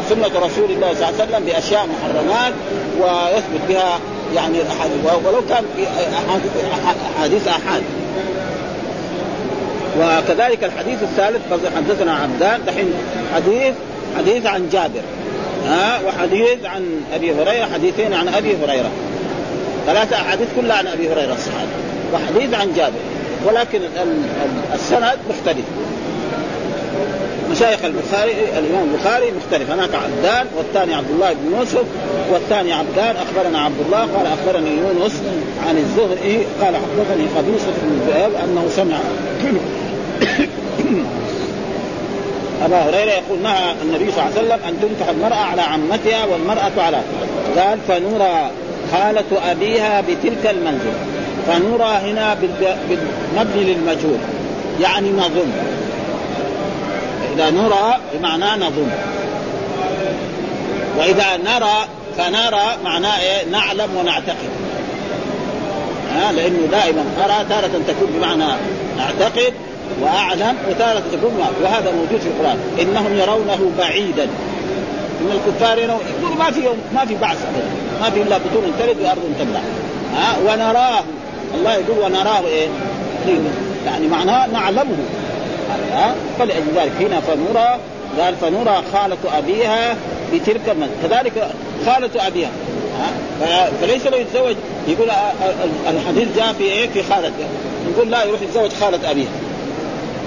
[0.09, 2.53] سنة رسول الله صلى الله عليه وسلم بأشياء محرمات
[2.99, 3.99] ويثبت بها
[4.35, 4.97] يعني الأحاديث.
[5.25, 5.63] ولو كان
[7.17, 7.83] أحاديث آحاد.
[9.99, 11.41] وكذلك الحديث الثالث
[11.75, 12.93] حدثنا عبدان دحين
[13.35, 13.73] حديث
[14.17, 15.01] حديث عن جابر.
[15.67, 18.89] ها وحديث عن أبي هريرة حديثين عن أبي هريرة.
[19.85, 21.71] ثلاثة أحاديث كلها عن أبي هريرة الصحابي
[22.13, 22.99] وحديث عن جابر.
[23.45, 23.79] ولكن
[24.73, 25.65] السند مختلف.
[27.51, 29.71] مشايخ البخاري الإمام البخاري مختلف.
[29.71, 31.83] هناك عبدان والثاني عبد الله بن يوسف
[32.31, 35.21] والثاني عبدان أخبرنا عبد الله قال أخبرني يونس
[35.67, 38.97] عن الزهري قال حدثني قبيصه بن ذئاب أنه سمع
[42.65, 46.71] أبا هريرة يقول نهى النبي صلى الله عليه وسلم أن تنكح المرأة على عمتها والمرأة
[46.77, 47.01] على
[47.57, 48.51] قال فنرى
[48.91, 50.93] خالة أبيها بتلك المنزل.
[51.47, 52.37] فنرى هنا
[52.87, 54.17] بالمبني للمجهول.
[54.81, 55.51] يعني نظن
[57.41, 58.89] إذا نرى بمعنى نظن.
[60.97, 61.85] وإذا نرى
[62.17, 64.49] فنرى معناه إيه؟ نعلم ونعتقد.
[66.15, 68.45] ها؟ لأنه دائما أرى تارة تكون بمعنى
[68.99, 69.53] أعتقد
[70.01, 72.57] وأعلم وتارة تكون وهذا موجود في القرآن.
[72.81, 74.23] إنهم يرونه بعيدا.
[75.21, 77.65] إن الكفار يقول ما في يوم ما في بعث ابدا
[78.01, 79.61] ما في إلا بطون تلد وأرض تبلع
[80.15, 81.03] ها؟ ونراه.
[81.55, 82.67] الله يقول ونراه إيه؟
[83.85, 84.97] يعني معناه نعلمه.
[85.91, 87.77] ها فلأجل ذلك هنا فنرى
[88.19, 89.95] قال فنرى خالة أبيها
[90.33, 91.47] بتلك المن كذلك
[91.85, 92.49] خالة أبيها.
[93.41, 94.55] ها؟ فليس له يتزوج.
[94.87, 95.07] يقول
[95.89, 97.45] الحديث جاء في إيه؟ في خالته
[97.91, 99.29] نقول لا يروح يتزوج خالة أبيها.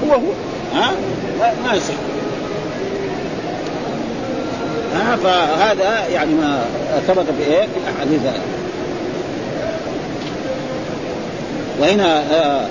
[0.06, 0.32] هو هو.
[0.74, 0.90] ها؟
[1.64, 1.94] ما يصح.
[4.94, 6.64] ها؟ فهذا يعني ما
[7.06, 8.20] ثبت في إيه؟ في الاحاديث
[11.80, 12.66] وهنا آه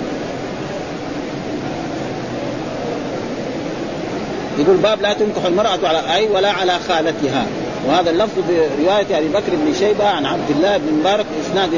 [4.58, 7.46] يقول باب لا تنكح المرأة على أي ولا على خالتها.
[7.88, 11.70] وهذا اللفظ برواية أبي بكر بن شيبة عن عبد الله بن مبارك إسناد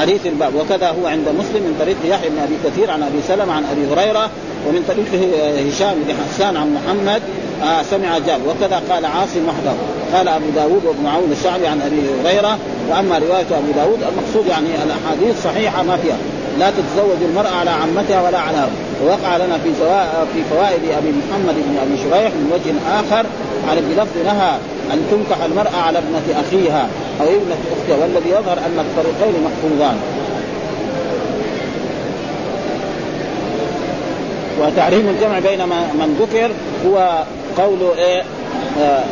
[0.00, 0.54] حديث الباب.
[0.54, 3.92] وكذا هو عند مسلم من طريق يحيى بن أبي كثير عن أبي سلمة عن أبي
[3.92, 4.30] هريرة
[4.66, 5.06] ومن طريق
[5.68, 7.22] هشام بن حسان عن محمد
[7.62, 8.40] آه سمع جاب.
[8.46, 9.74] وكذا قال عاصم وحده.
[10.14, 12.58] قال أبو داود وابن عون الشعبي عن أبي هريرة.
[12.90, 16.16] وأما رواية أبو داود المقصود يعني الأحاديث صحيحة ما فيها.
[16.58, 18.68] لا تتزوج المرأة على عمتها ولا على
[19.04, 19.70] ووقع لنا في
[20.34, 23.26] في فوائد أبي محمد بن أبي شريح من وجه آخر
[23.68, 24.56] على بلفظ نهى
[24.92, 26.88] أن تنكح المرأة على ابنة أخيها
[27.20, 29.96] أو ابنة أختها والذي يظهر أن الطريقين محفوظان.
[34.60, 36.50] وتحريم الجمع بين من ذكر
[36.86, 37.24] هو
[37.58, 38.22] قول إيه؟
[38.80, 39.04] آه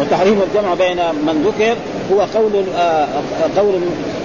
[0.00, 1.76] وتحريم الجمع بين من ذكر
[2.12, 3.06] هو قول آه
[3.56, 3.74] قول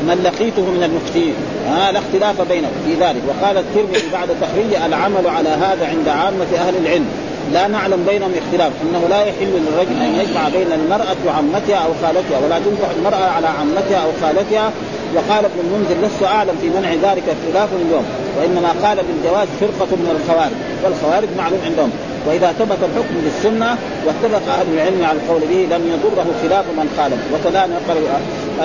[0.07, 1.33] من لقيته من المفتين.
[1.67, 3.21] آه لا اختلاف بينهم في ذلك.
[3.27, 7.05] وقال الترمذي بعد تحرير العمل على هذا عند عامة أهل العلم.
[7.53, 8.71] لا نعلم بينهم اختلاف.
[8.83, 13.47] إنه لا يحل للرجل أن يجمع بين المرأة وعمتها أو خالتها ولا تنكح المرأة على
[13.47, 14.71] عمتها أو خالتها.
[15.15, 18.05] وقال ابن المنذر لست أعلم في منع ذلك اختلاف اليوم
[18.37, 20.51] وإنما قال بالجواز فرقة من الخوارج
[20.83, 21.91] والخوارج معلوم عندهم.
[22.27, 27.19] وإذا ثبت الحكم بالسنة واتفق أهل العلم على القول به لم يضره خلاف من خالف
[27.33, 27.97] وكذا نقل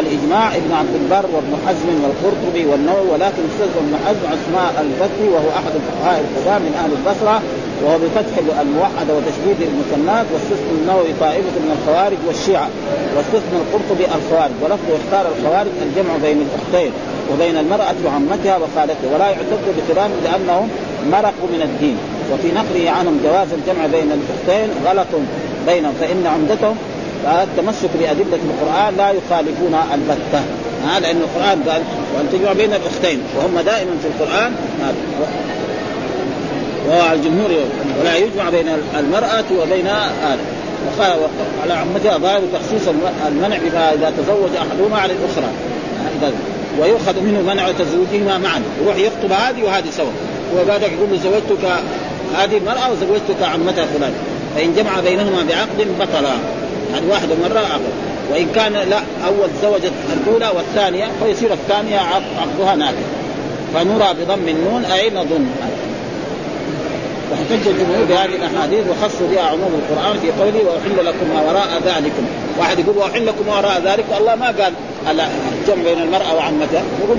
[0.01, 5.49] الإجماع ابن عبد البر وابن حزم والقرطبي والنووي ولكن أستاذ ابن حزم أسماء الفتي وهو
[5.61, 7.37] أحد الفقهاء القدام من أهل البصرة
[7.83, 12.69] وهو بفتح الموحده وتشديد المثنات واستثنى النووي طائفة من الخوارج والشيعة
[13.17, 16.93] واستثنى القرطبي الخوارج ولفظه اختار الخوارج الجمع بين الأختين
[17.31, 20.69] وبين المرأة وعمتها وخالتها ولا يعتد بكلام لأنهم
[21.13, 21.97] مرقوا من الدين.
[22.33, 25.07] وفي نقله عنهم جواز الجمع بين الأختين غلط
[25.67, 26.77] بينهم فإن عمدتهم
[27.27, 30.43] التمسك بأدلة القرآن لا يخالفون البتة.
[30.87, 31.83] ها لأن القرآن قال
[32.15, 34.53] وأن تجمع بين الأختين وهم دائما في القرآن
[36.89, 37.51] وهو الجمهور
[38.01, 38.69] ولا يجمع بين
[38.99, 39.87] المرأة وبين
[40.33, 40.39] آل
[40.87, 41.19] وقال
[41.63, 42.89] على عمتها ظاهر تخصيص
[43.29, 45.51] المنع بما إذا تزوج أحدهما على الأخرى.
[46.81, 48.63] ويؤخذ منه منع تزوجهما معا.
[48.83, 50.13] يروح يخطب هذه وهذه سوا.
[50.57, 51.69] وبعدك يقول زوجتك
[52.37, 54.13] هذه المرأة وزوجتك عمتها فلان.
[54.57, 56.35] فإن جمع بينهما بعقد بطلا.
[56.93, 57.93] يعني واحدة مرة عقد
[58.31, 61.99] وإن كان لا أول زوجت الأولى والثانية فيصير الثانية
[62.39, 62.97] عقدها نافذ
[63.75, 65.47] فنرى بضم النون أي نظن
[67.31, 72.23] واحتج الجمهور بهذه الأحاديث وخصوا بها عموم القرآن في قوله وأحل لكم ما وراء ذلكم.
[72.59, 74.73] واحد يقول وأحل لكم ما وراء ذلك؟ الله ما قال
[75.61, 76.83] الجمع بين المرأة وعمتها.
[77.05, 77.19] يقول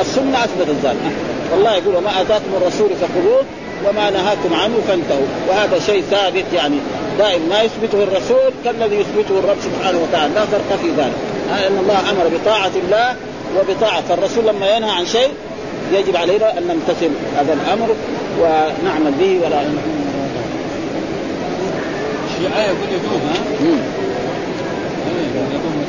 [0.00, 1.12] السنة أثبتت ذلك.
[1.52, 3.42] والله يقول وما آتاكم الرسول فخذوه
[3.86, 5.26] وما نهاكم عنه فانتهوا.
[5.48, 6.76] وهذا شيء ثابت يعني.
[7.18, 10.34] دائما ما يثبته الرسول كالذي يثبته الرب سبحانه وتعالى.
[10.34, 11.14] لا فرق في ذلك.
[11.50, 13.16] إن الله أمر بطاعة الله
[13.56, 15.28] وبطاعة فالرسول لما ينهى عن شيء
[15.92, 17.88] يجب علينا أن نمتثل هذا الأمر
[18.40, 19.60] ونعمل به ولا
[22.38, 23.20] في آية يقول يجوز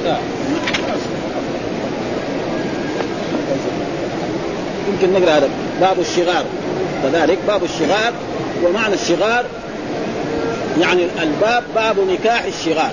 [0.05, 0.19] ها؟
[4.89, 5.49] يمكن نقرأ هذا.
[5.81, 6.45] باب الشغار.
[7.03, 8.13] كذلك باب الشغار
[8.63, 9.45] ومعنى الشغار
[10.81, 12.91] يعني الباب باب نكاح الشغار.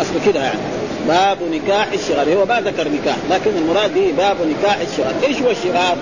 [0.00, 0.60] أصل كده يعني.
[1.08, 5.14] باب نكاح الشغار هو ما ذكر نكاح لكن المراد به باب نكاح الشغار.
[5.22, 5.96] إيش هو الشغار؟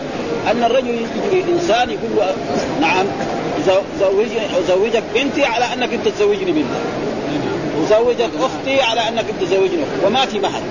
[0.51, 0.89] أن الرجل
[1.33, 2.35] يجي إنسان يقول له
[2.81, 3.07] نعم
[4.01, 6.79] زوجني ازوجك بنتي على أنك أنت تزوجني بنتي.
[7.81, 9.85] وزوجك أختي على أنك أنت تزوجني.
[10.07, 10.62] وما في مهر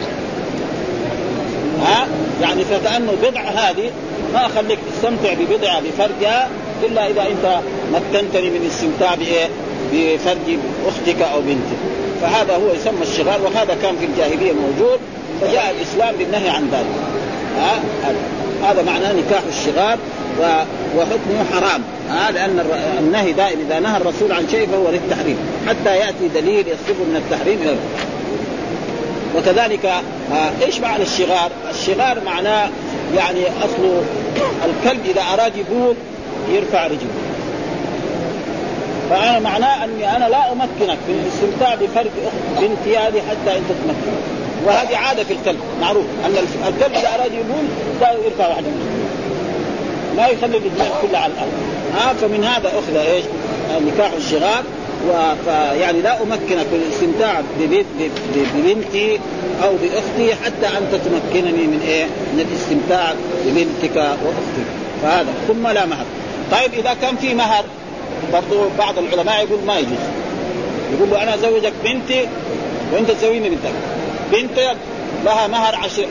[1.82, 2.08] ها؟
[2.42, 3.92] يعني فكأنه بضع هذه
[4.34, 6.50] ما أخليك تستمتع ببضعة بفرجها
[6.84, 7.60] إلا إذا أنت
[7.94, 9.50] مكنتني من الاستمتاع بايه؟
[9.94, 10.58] بفرج
[10.88, 11.78] أختك أو بنتك.
[12.22, 15.00] فهذا هو يسمى الشغار وهذا كان في الجاهلية موجود
[15.42, 16.96] فجاء الإسلام بالنهي عن ذلك.
[17.58, 17.80] ها؟
[18.64, 19.98] هذا معناه نكاح الشغار
[20.98, 21.82] وحكمه حرام.
[22.10, 22.66] ها؟ لأن
[23.00, 25.38] النهي دائما إذا نهى الرسول عن شيء فهو للتحريم.
[25.68, 27.60] حتى يأتي دليل يصرفه من التحريم.
[29.36, 32.70] وكذلك آه إيش معنى الشغار؟ الشغار معناه
[33.16, 34.04] يعني اصله
[34.66, 35.96] الكلب إذا أراد يبول
[36.52, 37.18] يرفع رجله.
[39.10, 42.12] فأنا معناه أني أنا لا أمكنك من الاستمتاع بفرق
[42.62, 44.18] بنتي هذه حتى أنت تمكن.
[44.66, 46.06] وهذه عادة في الكلب معروف.
[46.26, 46.36] أن
[46.68, 47.66] الكلب إذا أراد يبول
[48.02, 48.68] لا يرفع واحدة
[50.18, 51.52] ما يخلي الرجلين كلها على الأرض.
[51.98, 53.26] ها فمن هذا أخذ إيش؟
[53.88, 54.64] نكاح الشغار.
[55.08, 57.42] ويعني لا امكنك الاستمتاع
[58.56, 59.20] ببنتي
[59.64, 63.14] أو بأختي حتى انت تمكنني من إيه؟ من الاستمتاع
[63.46, 64.68] ببنتك وأختك.
[65.04, 66.06] فهذا ثم لا مهر.
[66.52, 67.64] طيب إذا كان في مهر
[68.34, 70.04] برضو بعض العلماء يقول ما يجوز.
[70.94, 72.28] يقول له أنا أزوجك بنتي
[72.94, 73.74] وأنت تزوجني بنتك.
[74.32, 74.72] بنتي
[75.26, 76.08] لها مهر عشر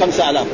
[0.00, 0.46] خمسة آلاف.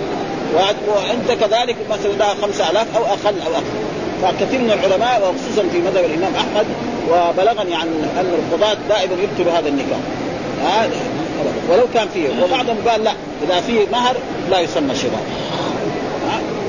[0.89, 3.79] وأنت كذلك مثلا لها خمسة آلاف أو أقل أو أكثر.
[4.23, 6.67] فكثير من العلماء وخصوصا في مذهب الإمام أحمد
[7.11, 7.89] وبلغني عن
[8.21, 9.99] أن القضاة دائما يكتبوا هذا النكاح.
[11.71, 12.29] ولو كان فيه.
[12.45, 13.13] وبعضهم قال لا
[13.47, 14.17] إذا فيه مهر
[14.51, 15.23] لا يسمى شغار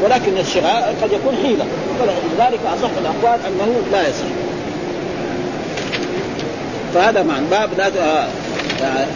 [0.04, 1.66] ولكن الشغار قد يكون حيلة.
[2.02, 4.26] ولذلك أصح الأقوال أنه لا يصح
[6.94, 7.46] فهذا معنى.
[7.52, 7.88] باب لا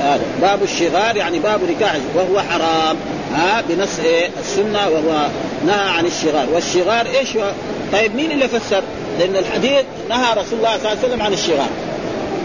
[0.02, 2.98] هذا باب الشغار يعني باب نكاح وهو حرام.
[3.36, 5.28] ها؟ بنص إيه؟ السنة وهو
[5.66, 6.48] نهى عن الشغار.
[6.54, 7.52] والشغار إيش هو؟
[7.94, 8.82] طيب مين اللي فسر؟
[9.20, 11.70] لأن الحديث نهى رسول الله صلى الله عليه وسلم عن الشغار.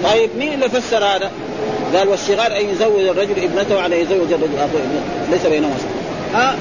[0.04, 1.30] طيب مين اللي فسر هذا؟
[1.94, 5.74] قال والشغار أن يزوج الرجل ابنته على يزوج الرجل اخوه ابنته ليس بينهما
[6.34, 6.56] ها؟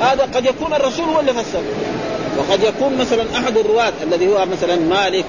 [0.00, 1.62] هذا قد يكون الرسول هو اللي فسر
[2.38, 5.24] وقد يكون مثلا أحد الرواة الذي هو مثلا مالك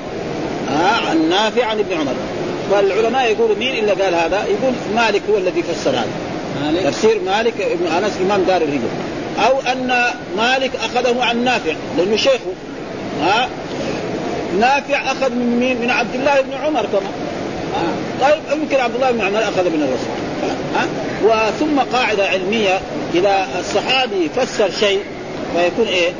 [0.70, 2.14] ها؟ عن نافع عن ابن عمر.
[2.72, 6.08] فالعلماء يقولوا مين اللي قال هذا؟ يقول مالك هو الذي فسر هذا.
[6.64, 8.92] مالك؟ تفسير مالك ابن أنس إمام دار الهجرة.
[9.48, 10.04] أو أن
[10.38, 12.54] مالك أخذه عن نافع لأنه شيخه
[13.22, 13.50] ها؟
[14.60, 17.12] نافع أخذ من مين؟ من عبد الله بن عمر كمان
[18.22, 20.22] طيب يمكن عبد الله بن عمر أخذ من الرسول.
[20.76, 20.88] ها
[21.24, 22.80] وثم قاعدة علمية
[23.14, 25.04] إذا الصحابي فسر شيء
[25.56, 26.12] فيكون إيه؟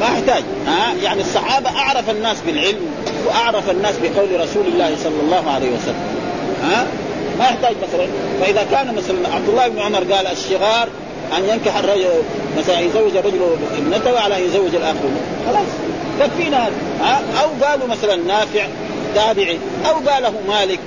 [0.00, 0.42] ما يحتاج.
[0.66, 2.86] ها يعني الصحابة أعرف الناس بالعلم
[3.26, 6.04] وأعرف الناس بقول رسول الله صلى الله عليه وسلم.
[6.62, 6.86] ها
[7.38, 8.06] ما يحتاج مثلا.
[8.40, 10.88] فإذا كان مثلا عبد الله بن عمر قال الشغار
[11.36, 12.08] أن ينكح الرجل
[12.58, 15.08] مثلا يزوج الرجل ابنته على أن يزوج الآخر.
[15.46, 15.66] خلاص.
[16.20, 16.68] يكفينا
[17.42, 18.66] أو قالوا مثلا نافع
[19.14, 20.78] تابعي أو قاله مالك.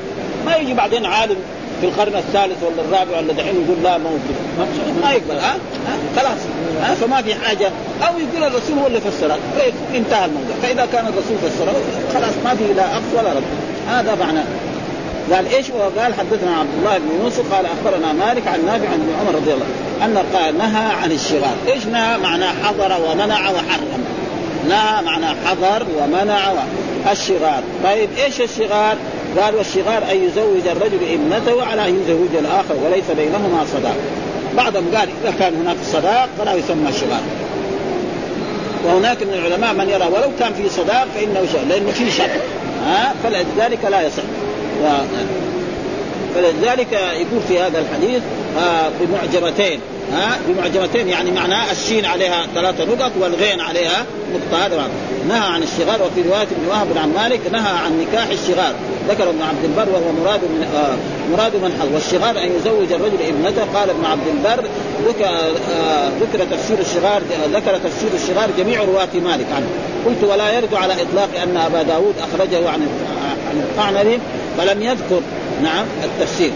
[0.45, 1.35] ما يجي بعدين عالم
[1.81, 4.35] في القرن الثالث ولا الرابع ولا دحين يقول لا موجود
[5.03, 5.55] ما يقبل ها؟
[6.15, 6.37] خلاص
[6.81, 7.71] ها؟ فما في حاجة.
[8.07, 9.37] أو يقول الرسول هو اللي فسرها
[9.95, 10.55] انتهى الموضوع.
[10.63, 11.73] فإذا كان الرسول فسره
[12.13, 13.43] خلاص ما في لا اخذ ولا رد
[13.89, 14.39] هذا معنى
[15.33, 18.93] قال إيش؟ هو قال حدثنا عبد الله بن يوسف قال أخبرنا مالك عن نافع عن
[18.93, 19.65] ابن عمر رضي الله
[20.01, 24.18] عنه أن قال نهى عن الشغار إيش نهى؟ معناه حضر ومنع وحرم.
[24.67, 26.53] نهى معناه حضر ومنع
[27.11, 27.63] الشغار.
[27.83, 28.97] طيب إيش الشغار؟
[29.37, 33.95] قال والشغار أن يزوج الرجل ابنته على أن يزوج الآخر وليس بينهما صداق.
[34.57, 37.21] بعضهم قال إذا كان هناك صداق فلا يسمى شغار
[38.85, 42.29] وهناك من العلماء من يرى ولو كان في صداق فإنه شغار لأنه في شرط
[42.85, 44.23] ها؟ فلذلك لا يصح.
[44.83, 44.87] و...
[46.35, 48.21] فلذلك يقول في هذا الحديث
[48.99, 49.79] بمعجمتين
[50.13, 54.65] ها بمعجمتين يعني معناه الشين عليها ثلاثة نقط والغين عليها نقطة.
[54.65, 54.89] هذا
[55.27, 58.73] نهى عن الشغار وفي رواية ابن وهب عن مالك نهى عن نكاح الشغار
[59.09, 60.95] ذكر ابن عبد البر وهو مراد من آه
[61.31, 61.93] مراد من حظ.
[61.93, 63.79] والشغار أن يزوج الرجل ابنته.
[63.79, 64.65] قال ابن عبد البر
[65.23, 67.21] آه ذكر تفسير الشغار
[67.53, 69.67] ذكر تفسير الشغار جميع رواة مالك عنه.
[70.05, 72.87] قلت ولا يرد على إطلاق أن أبا داود أخرجه عن
[73.49, 74.19] عن القعنبي
[74.57, 75.21] فلم يذكر
[75.63, 76.51] نعم التفسير.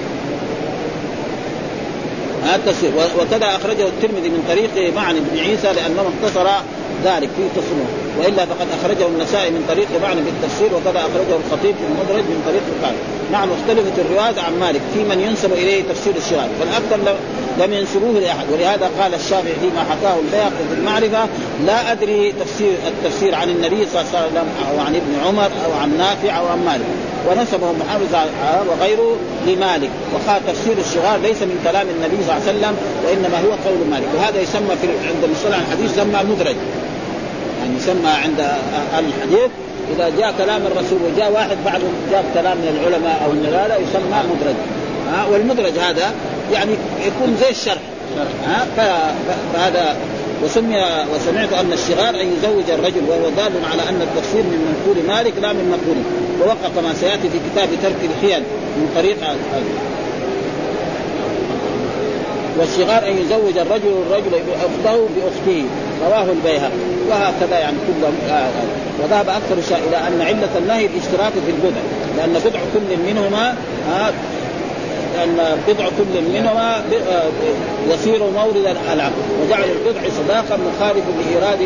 [2.46, 6.48] هذا التفسير وكذا أخرجه الترمذي من طريق معن بن عيسى لأنه اقتصر
[7.06, 7.90] ذلك في تصنيف
[8.20, 12.62] وإلا فقد أخرجه النسائي من طريق معنى بالتفسير وكذا أخرجه الخطيب في المدرج من طريق
[12.76, 12.98] القارئ
[13.32, 17.16] نعم اختلفت الروايات عن مالك في من ينسب إليه تفسير الشغال فالاكثر
[17.60, 18.46] لم ينسبوه لأحد.
[18.52, 21.30] ولهذا قال الشافعي فيما حكاه البيهقي في المعرفة
[21.66, 25.74] لا أدري تفسير التفسير عن النبي صلى الله عليه وسلم أو عن ابن عمر أو
[25.82, 26.86] عن نافع أو عن مالك.
[27.30, 28.16] ونسبه محمد
[28.68, 29.18] وغيره
[29.48, 29.90] لمالك.
[30.14, 34.08] وقال تفسير الشغال ليس من كلام النبي صلى الله عليه وسلم وإنما هو قول مالك.
[34.18, 36.56] وهذا يسمى في عند المصطلح الحديث يسمى مدرج.
[37.60, 38.40] يعني يسمى عند
[38.94, 39.52] أهل الحديث
[39.96, 44.20] إذا جاء كلام الرسول وجاء واحد بعده جاب كلام من العلماء أو من هذا يسمى
[44.32, 44.56] مدرج.
[45.12, 46.14] ها والمدرج هذا
[46.54, 46.72] يعني
[47.06, 47.82] يكون زي الشرح.
[48.48, 48.66] ها
[49.54, 49.96] فهذا
[50.44, 50.78] وسمي
[51.16, 55.54] وسمعت أن الشغار أن يزوج الرجل وهو دال على أن التفسير من منقول مالك لا
[55.54, 56.04] من منقوله
[56.42, 58.44] ووقع كما سيأتي في كتاب ترك الحيل
[58.78, 59.18] من طريق
[62.60, 65.66] والصغار أن يزوج الرجل الرجل اخته بأخته.
[66.06, 66.94] رواه البيهقي.
[67.10, 68.50] وهكذا يعني كل آه،
[69.04, 71.82] وذهب أكثر الشيء إلى أن علة النهي الاشتراك في البدع
[72.18, 73.56] لأن بدع كل منهما
[73.90, 74.12] آه،
[75.24, 77.30] ان بضع كل منهما آه،
[77.94, 79.14] يصير مورد العقد.
[79.44, 81.60] وجعل البضع صداقا مخالف لايراد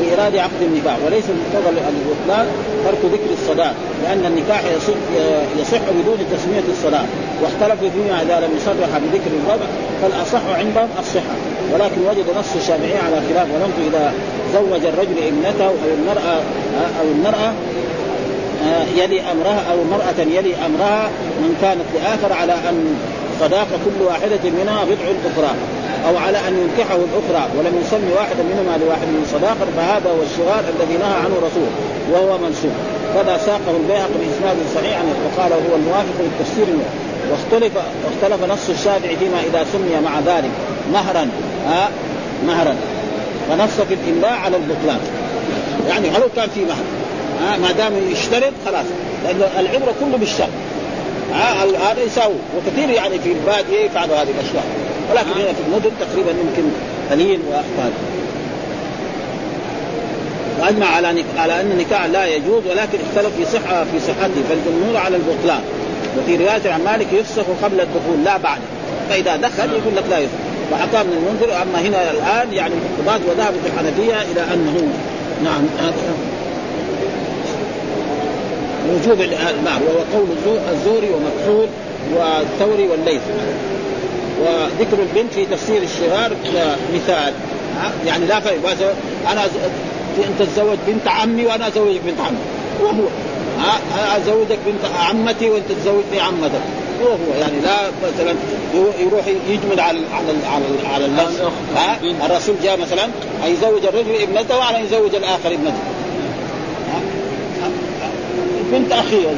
[0.00, 0.96] لإيراد عقد النكاح.
[1.06, 2.46] وليس المقتضى البطلان
[2.84, 4.98] ترك ذكر الصداق لأن النكاح يصح
[5.60, 7.06] يصح بدون تسمية الصداق.
[7.42, 9.66] واختلفوا فيما إذا لم يصرح بذكر الوضع
[10.02, 11.36] فالأصح عندهم الصحة.
[11.72, 14.12] ولكن وجد نص الشافعي على خلاف ونظر إذا
[14.54, 16.40] زوج الرجل ابنته أو المراه
[17.00, 17.75] أو المرأة آه،
[18.96, 22.96] يلي أمرها أو امراه يلي أمرها من كانت لآخر على أن
[23.40, 25.54] صداق كل واحدة منها بضع الاخرى
[26.08, 30.64] أو على أن ينكحه الأخرى ولم يسمي واحدا منهما لواحد من صداقا فهذا هو الشغار
[30.74, 31.70] الذي نهى عنه الرسول
[32.12, 32.76] وهو منسوخ
[33.14, 36.66] كذا ساقه البيهقي بإسناد صحيح وقال هو الموافق للتفسير
[37.30, 37.72] واختلف
[38.04, 40.50] واختلف نص الشافعي فيما إذا سمي مع ذلك.
[40.92, 41.28] مهرا
[41.66, 41.88] ها
[42.46, 42.76] مهرا.
[43.48, 45.00] فنص في الإملاء على البطلان.
[45.88, 46.84] يعني هل كان في مهر؟
[47.42, 48.86] ها ما دام يشترط خلاص
[49.24, 50.48] لأن العبره كله بالشرط
[51.90, 54.64] هذا يساوي وكثير يعني في الباديه يفعلوا هذه الأشياء.
[55.10, 56.62] ولكن هنا في المدن تقريبا يمكن
[57.10, 57.92] قليل وأقل.
[60.60, 64.42] وأجمع على على أن النكاح لا يجوز ولكن اختلف في صحة في صحته.
[64.48, 65.60] فالجمهور على البطلان.
[66.18, 68.60] وفي رواية عن مالك يفسخ قبل الدخول لا بعد.
[69.10, 70.36] فإذا دخل يقول لك لا يفسخ.
[70.72, 74.88] وحكى من المنذر أما هنا الآن يعني الانضباط وذهبت الحنفيه إلى أنه
[75.44, 75.62] نعم
[78.90, 81.68] وجوب المهر وهو قول الزوري ومكحول
[82.16, 83.22] والثوري والليث.
[84.40, 86.32] وذكر البنت في تفسير الشغار
[86.94, 87.32] مثال
[88.06, 88.76] يعني لا فرق
[89.30, 92.38] أنا أنت تتزوج بنت عمي وأنا أزوجك بنت عمي.
[92.82, 93.08] وهو
[94.16, 96.60] أزوجك بنت عمتي وأنت تزوجني عمتك.
[97.02, 97.76] هو هو يعني لا
[98.08, 98.34] مثلا
[99.00, 100.64] يروح يجمل على على على
[100.94, 101.40] على النفس
[101.76, 103.08] ها الرسول جاء مثلا
[103.44, 105.78] يزوج الرجل ابنته وعلى يزوج الآخر ابنته.
[108.72, 109.28] بنت اخيه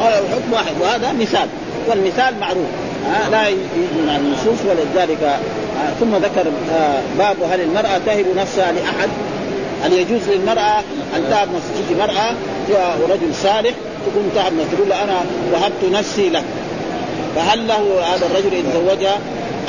[0.00, 0.72] هذا الحكم واحد.
[0.80, 1.48] وهذا مثال.
[1.88, 2.66] والمثال معروف.
[3.06, 8.72] ها لا يجي مع النصوص ولذلك آه، ثم ذكر آه، باب هل المرأة تهب نفسها
[8.72, 9.08] لأحد؟
[9.84, 10.78] هل يجوز للمرأة
[11.16, 12.34] أن تهب نفسها تجي مرأة
[13.10, 13.74] رجل صالح
[14.06, 15.20] تكون تهب نفسها تقول أنا
[15.52, 16.44] وهبت نفسي لك.
[17.36, 19.18] فهل له هذا الرجل يتزوجها؟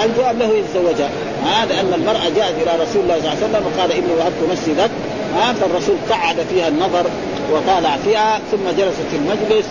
[0.03, 1.09] الجواب له يتزوجها
[1.45, 4.73] هذا ان المرأة جاءت إلى رسول الله صلى الله عليه وسلم وقال إني وهبت نفسي
[4.73, 4.89] لك.
[5.36, 7.05] ها فالرسول قعد فيها النظر
[7.51, 9.65] وطالع فيها ثم جلست في المجلس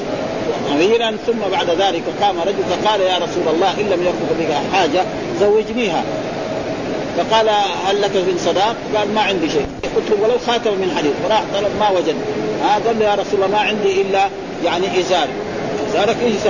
[0.73, 5.05] طويلا ثم بعد ذلك قام رجل فقال يا رسول الله إن لم يكن بك حاجة
[5.41, 6.05] زوجنيها.
[7.17, 7.49] فقال
[7.87, 9.67] هل لك من صداق؟ قال ما عندي شيء.
[9.97, 11.13] قلت له ولو خاتم من حديد.
[11.25, 12.17] فراح طلب ما وجد.
[12.65, 14.29] ها قال له يا رسول الله ما عندي إلا
[14.65, 15.29] يعني إزار.
[15.91, 16.47] إزارك إيش؟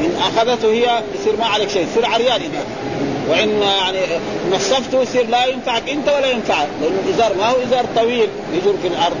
[0.00, 1.86] إن أخذته هي يصير ما عليك شيء.
[1.92, 2.64] يصير عريان هنا
[3.30, 3.98] وإن يعني
[4.52, 6.68] نصفته يصير لا ينفعك أنت ولا ينفعك.
[6.80, 9.16] لأن الإزار ما هو إزار طويل يجر في الأرض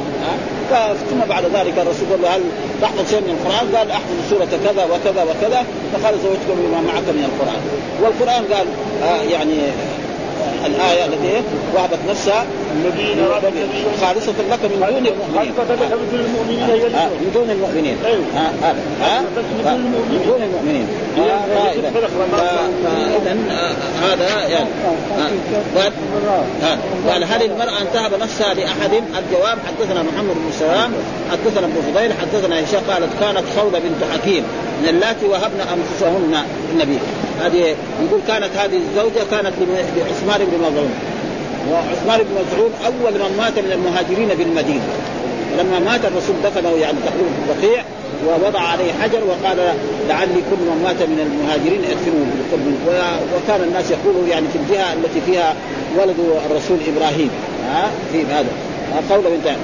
[1.10, 2.42] ثم بعد ذلك الرسول قال له هل
[2.82, 5.64] تحفظ شيء من القرآن؟ قال أحفظ سورة كذا وكذا وكذا.
[5.92, 7.62] فقال زوجتكم بما معك من القرآن.
[8.02, 8.66] والقرآن قال
[9.02, 9.54] آه يعني
[10.66, 11.42] الآية التي
[11.74, 12.46] وهبت نفسها
[12.84, 13.18] الذين
[14.00, 15.52] خالصة لك من دون المؤمنين.
[15.52, 16.66] من دون المؤمنين
[17.20, 17.96] من دون المؤمنين.
[20.10, 20.86] من دون المؤمنين.
[23.12, 23.36] فاذا
[24.02, 24.68] هذا يعني.
[27.08, 30.92] قال هل المرأة أن تهب نفسها لأحد؟ الجواب حدثنا محمد بن سلام
[31.30, 34.44] حدثنا ابن فضيل حدثنا هشام قالت كانت خولة بنت حكيم.
[34.82, 36.44] من اللاتي وهبن أنفسهن.
[36.72, 36.98] النبي.
[37.40, 39.52] هذه يقول كانت هذه الزوجة كانت
[39.96, 40.90] لعثمان بن مظعون
[41.72, 44.88] وعثمان بن مظعون أول من مات من المهاجرين بالمدينة.
[45.58, 47.84] لما مات الرسول دفنه يعني تقريبا في البقيع
[48.26, 49.58] ووضع عليه حجر وقال
[50.08, 52.66] لعلي كل من مات من المهاجرين ادفنوا بالقرب
[53.34, 55.54] وكان الناس يقولوا يعني في الجهة التي فيها
[55.98, 56.16] ولد
[56.50, 57.30] الرسول إبراهيم.
[57.70, 58.52] ها؟ في هذا.
[59.10, 59.56] قول بنت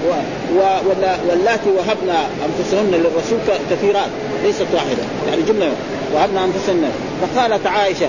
[1.28, 3.38] واللاتي وهبنا أنفسهن للرسول
[3.70, 4.10] كثيرات.
[4.44, 5.02] ليست واحدة.
[5.30, 5.72] يعني جملة.
[6.14, 6.90] وهبنا أنفسهن.
[7.22, 8.08] فقالت عائشة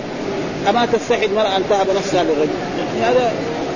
[0.69, 3.33] أما تستحي المرأة أن تهب نفسها للرجل؟ يعني هذا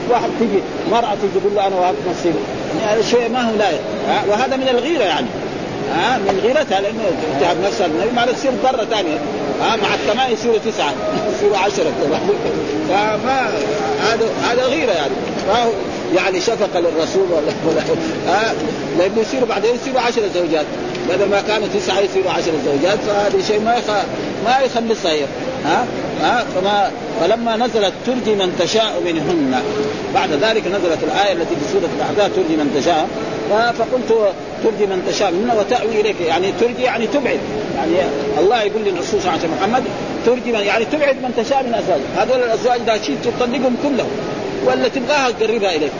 [0.09, 0.59] واحد تجي
[0.91, 2.33] مرأة تجي تقول له أنا وهبت نفسي
[2.79, 3.69] يعني هذا الشيء ما هو لا
[4.29, 5.27] وهذا من الغيرة يعني.
[5.93, 7.03] ها؟ من غيرتها لأنه
[7.41, 7.87] تهب نفسها.
[7.87, 9.17] بالنبي ما تصير ضره ثانية.
[9.61, 10.93] ها؟ مع الثمانية يصيروا تسعة.
[11.35, 11.91] يصيروا عشرة.
[12.89, 13.49] فما
[14.01, 15.13] هذا هذا غيرة يعني.
[15.47, 15.69] فهو
[16.15, 17.81] يعني شفقة للرسول ولا ولا
[18.27, 18.53] ها؟
[18.99, 20.65] لأنه يصيروا بعدين يصيروا عشرة زوجات.
[21.09, 23.83] بدل ما كانوا تسعه يصيروا عشرة زوجات فهذا شيء ما يخ...
[24.45, 25.13] ما يخلصها
[25.65, 25.85] ها؟
[26.21, 26.91] ها؟ فما
[27.21, 29.61] فلما نزلت ترجي من تشاء منهن.
[30.13, 33.07] بعد ذلك نزلت الآية التي في سورة الأحزاب ترجي من تشاء.
[33.49, 34.33] فقلت
[34.63, 36.21] ترجي من تشاء منهن وتأوي إليك.
[36.21, 37.39] يعني ترجي يعني تبعد.
[37.75, 37.91] يعني
[38.39, 39.83] الله يقول للرسول صلى الله عليه محمد
[40.25, 44.11] ترجي من يعني تبعد من تشاء من ازواج هذول الأزواج اذا شئت تطلقهم كلهم
[44.65, 45.91] ولا تبغاها تقربها إليك.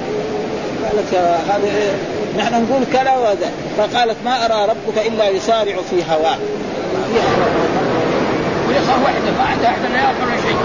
[0.83, 1.13] قالت
[1.49, 3.51] هذا إيه؟ نحن نقول كذا وذا.
[3.77, 6.37] فقالت ما أرى ربك إلا يسارع في هواه.
[8.67, 10.55] وهي صار واحدة ما عندها أحد لا يأكل شيء.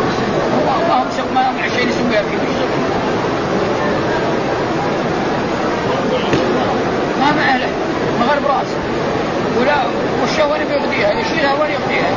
[0.58, 2.38] هو ما هم ما هم شيء يسويها فيه
[7.20, 7.68] ما معه له
[8.20, 8.78] مغرب راسه.
[9.60, 9.76] ولا
[10.20, 12.10] والشهوة بيغذيها يشيلها ولا يغذيها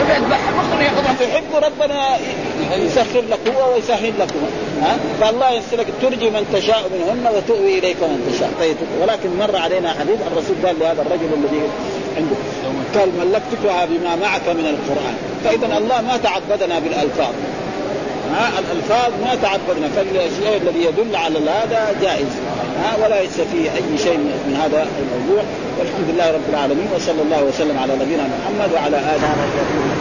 [0.00, 0.50] يبقى يذبحها.
[0.58, 2.16] مخطر ياخذها يحب ربنا
[2.76, 4.28] يسخر لك هو ويسهل لك
[4.82, 8.50] ها؟ فالله يسلك ترجي من تشاء منهن وتؤوي إليك من تشاء.
[8.60, 11.62] طيب ولكن مر علينا حديث الرسول قال لهذا الرجل الذي
[12.16, 12.36] عنده.
[12.94, 15.16] قال ملكتكها بما معك من القرآن.
[15.44, 17.34] فاذا الله ما تعبدنا بالألفاظ.
[18.34, 19.88] ها؟ الألفاظ ما تعبدنا.
[19.96, 22.32] فالشيء الذي يدل على هذا جائز.
[22.82, 25.42] ها؟ ولا ليس فيه أي شيء من هذا الموضوع.
[25.78, 29.97] والحمد لله رب العالمين وصلى الله وسلم على نبينا محمد وعلى آله وصحبه.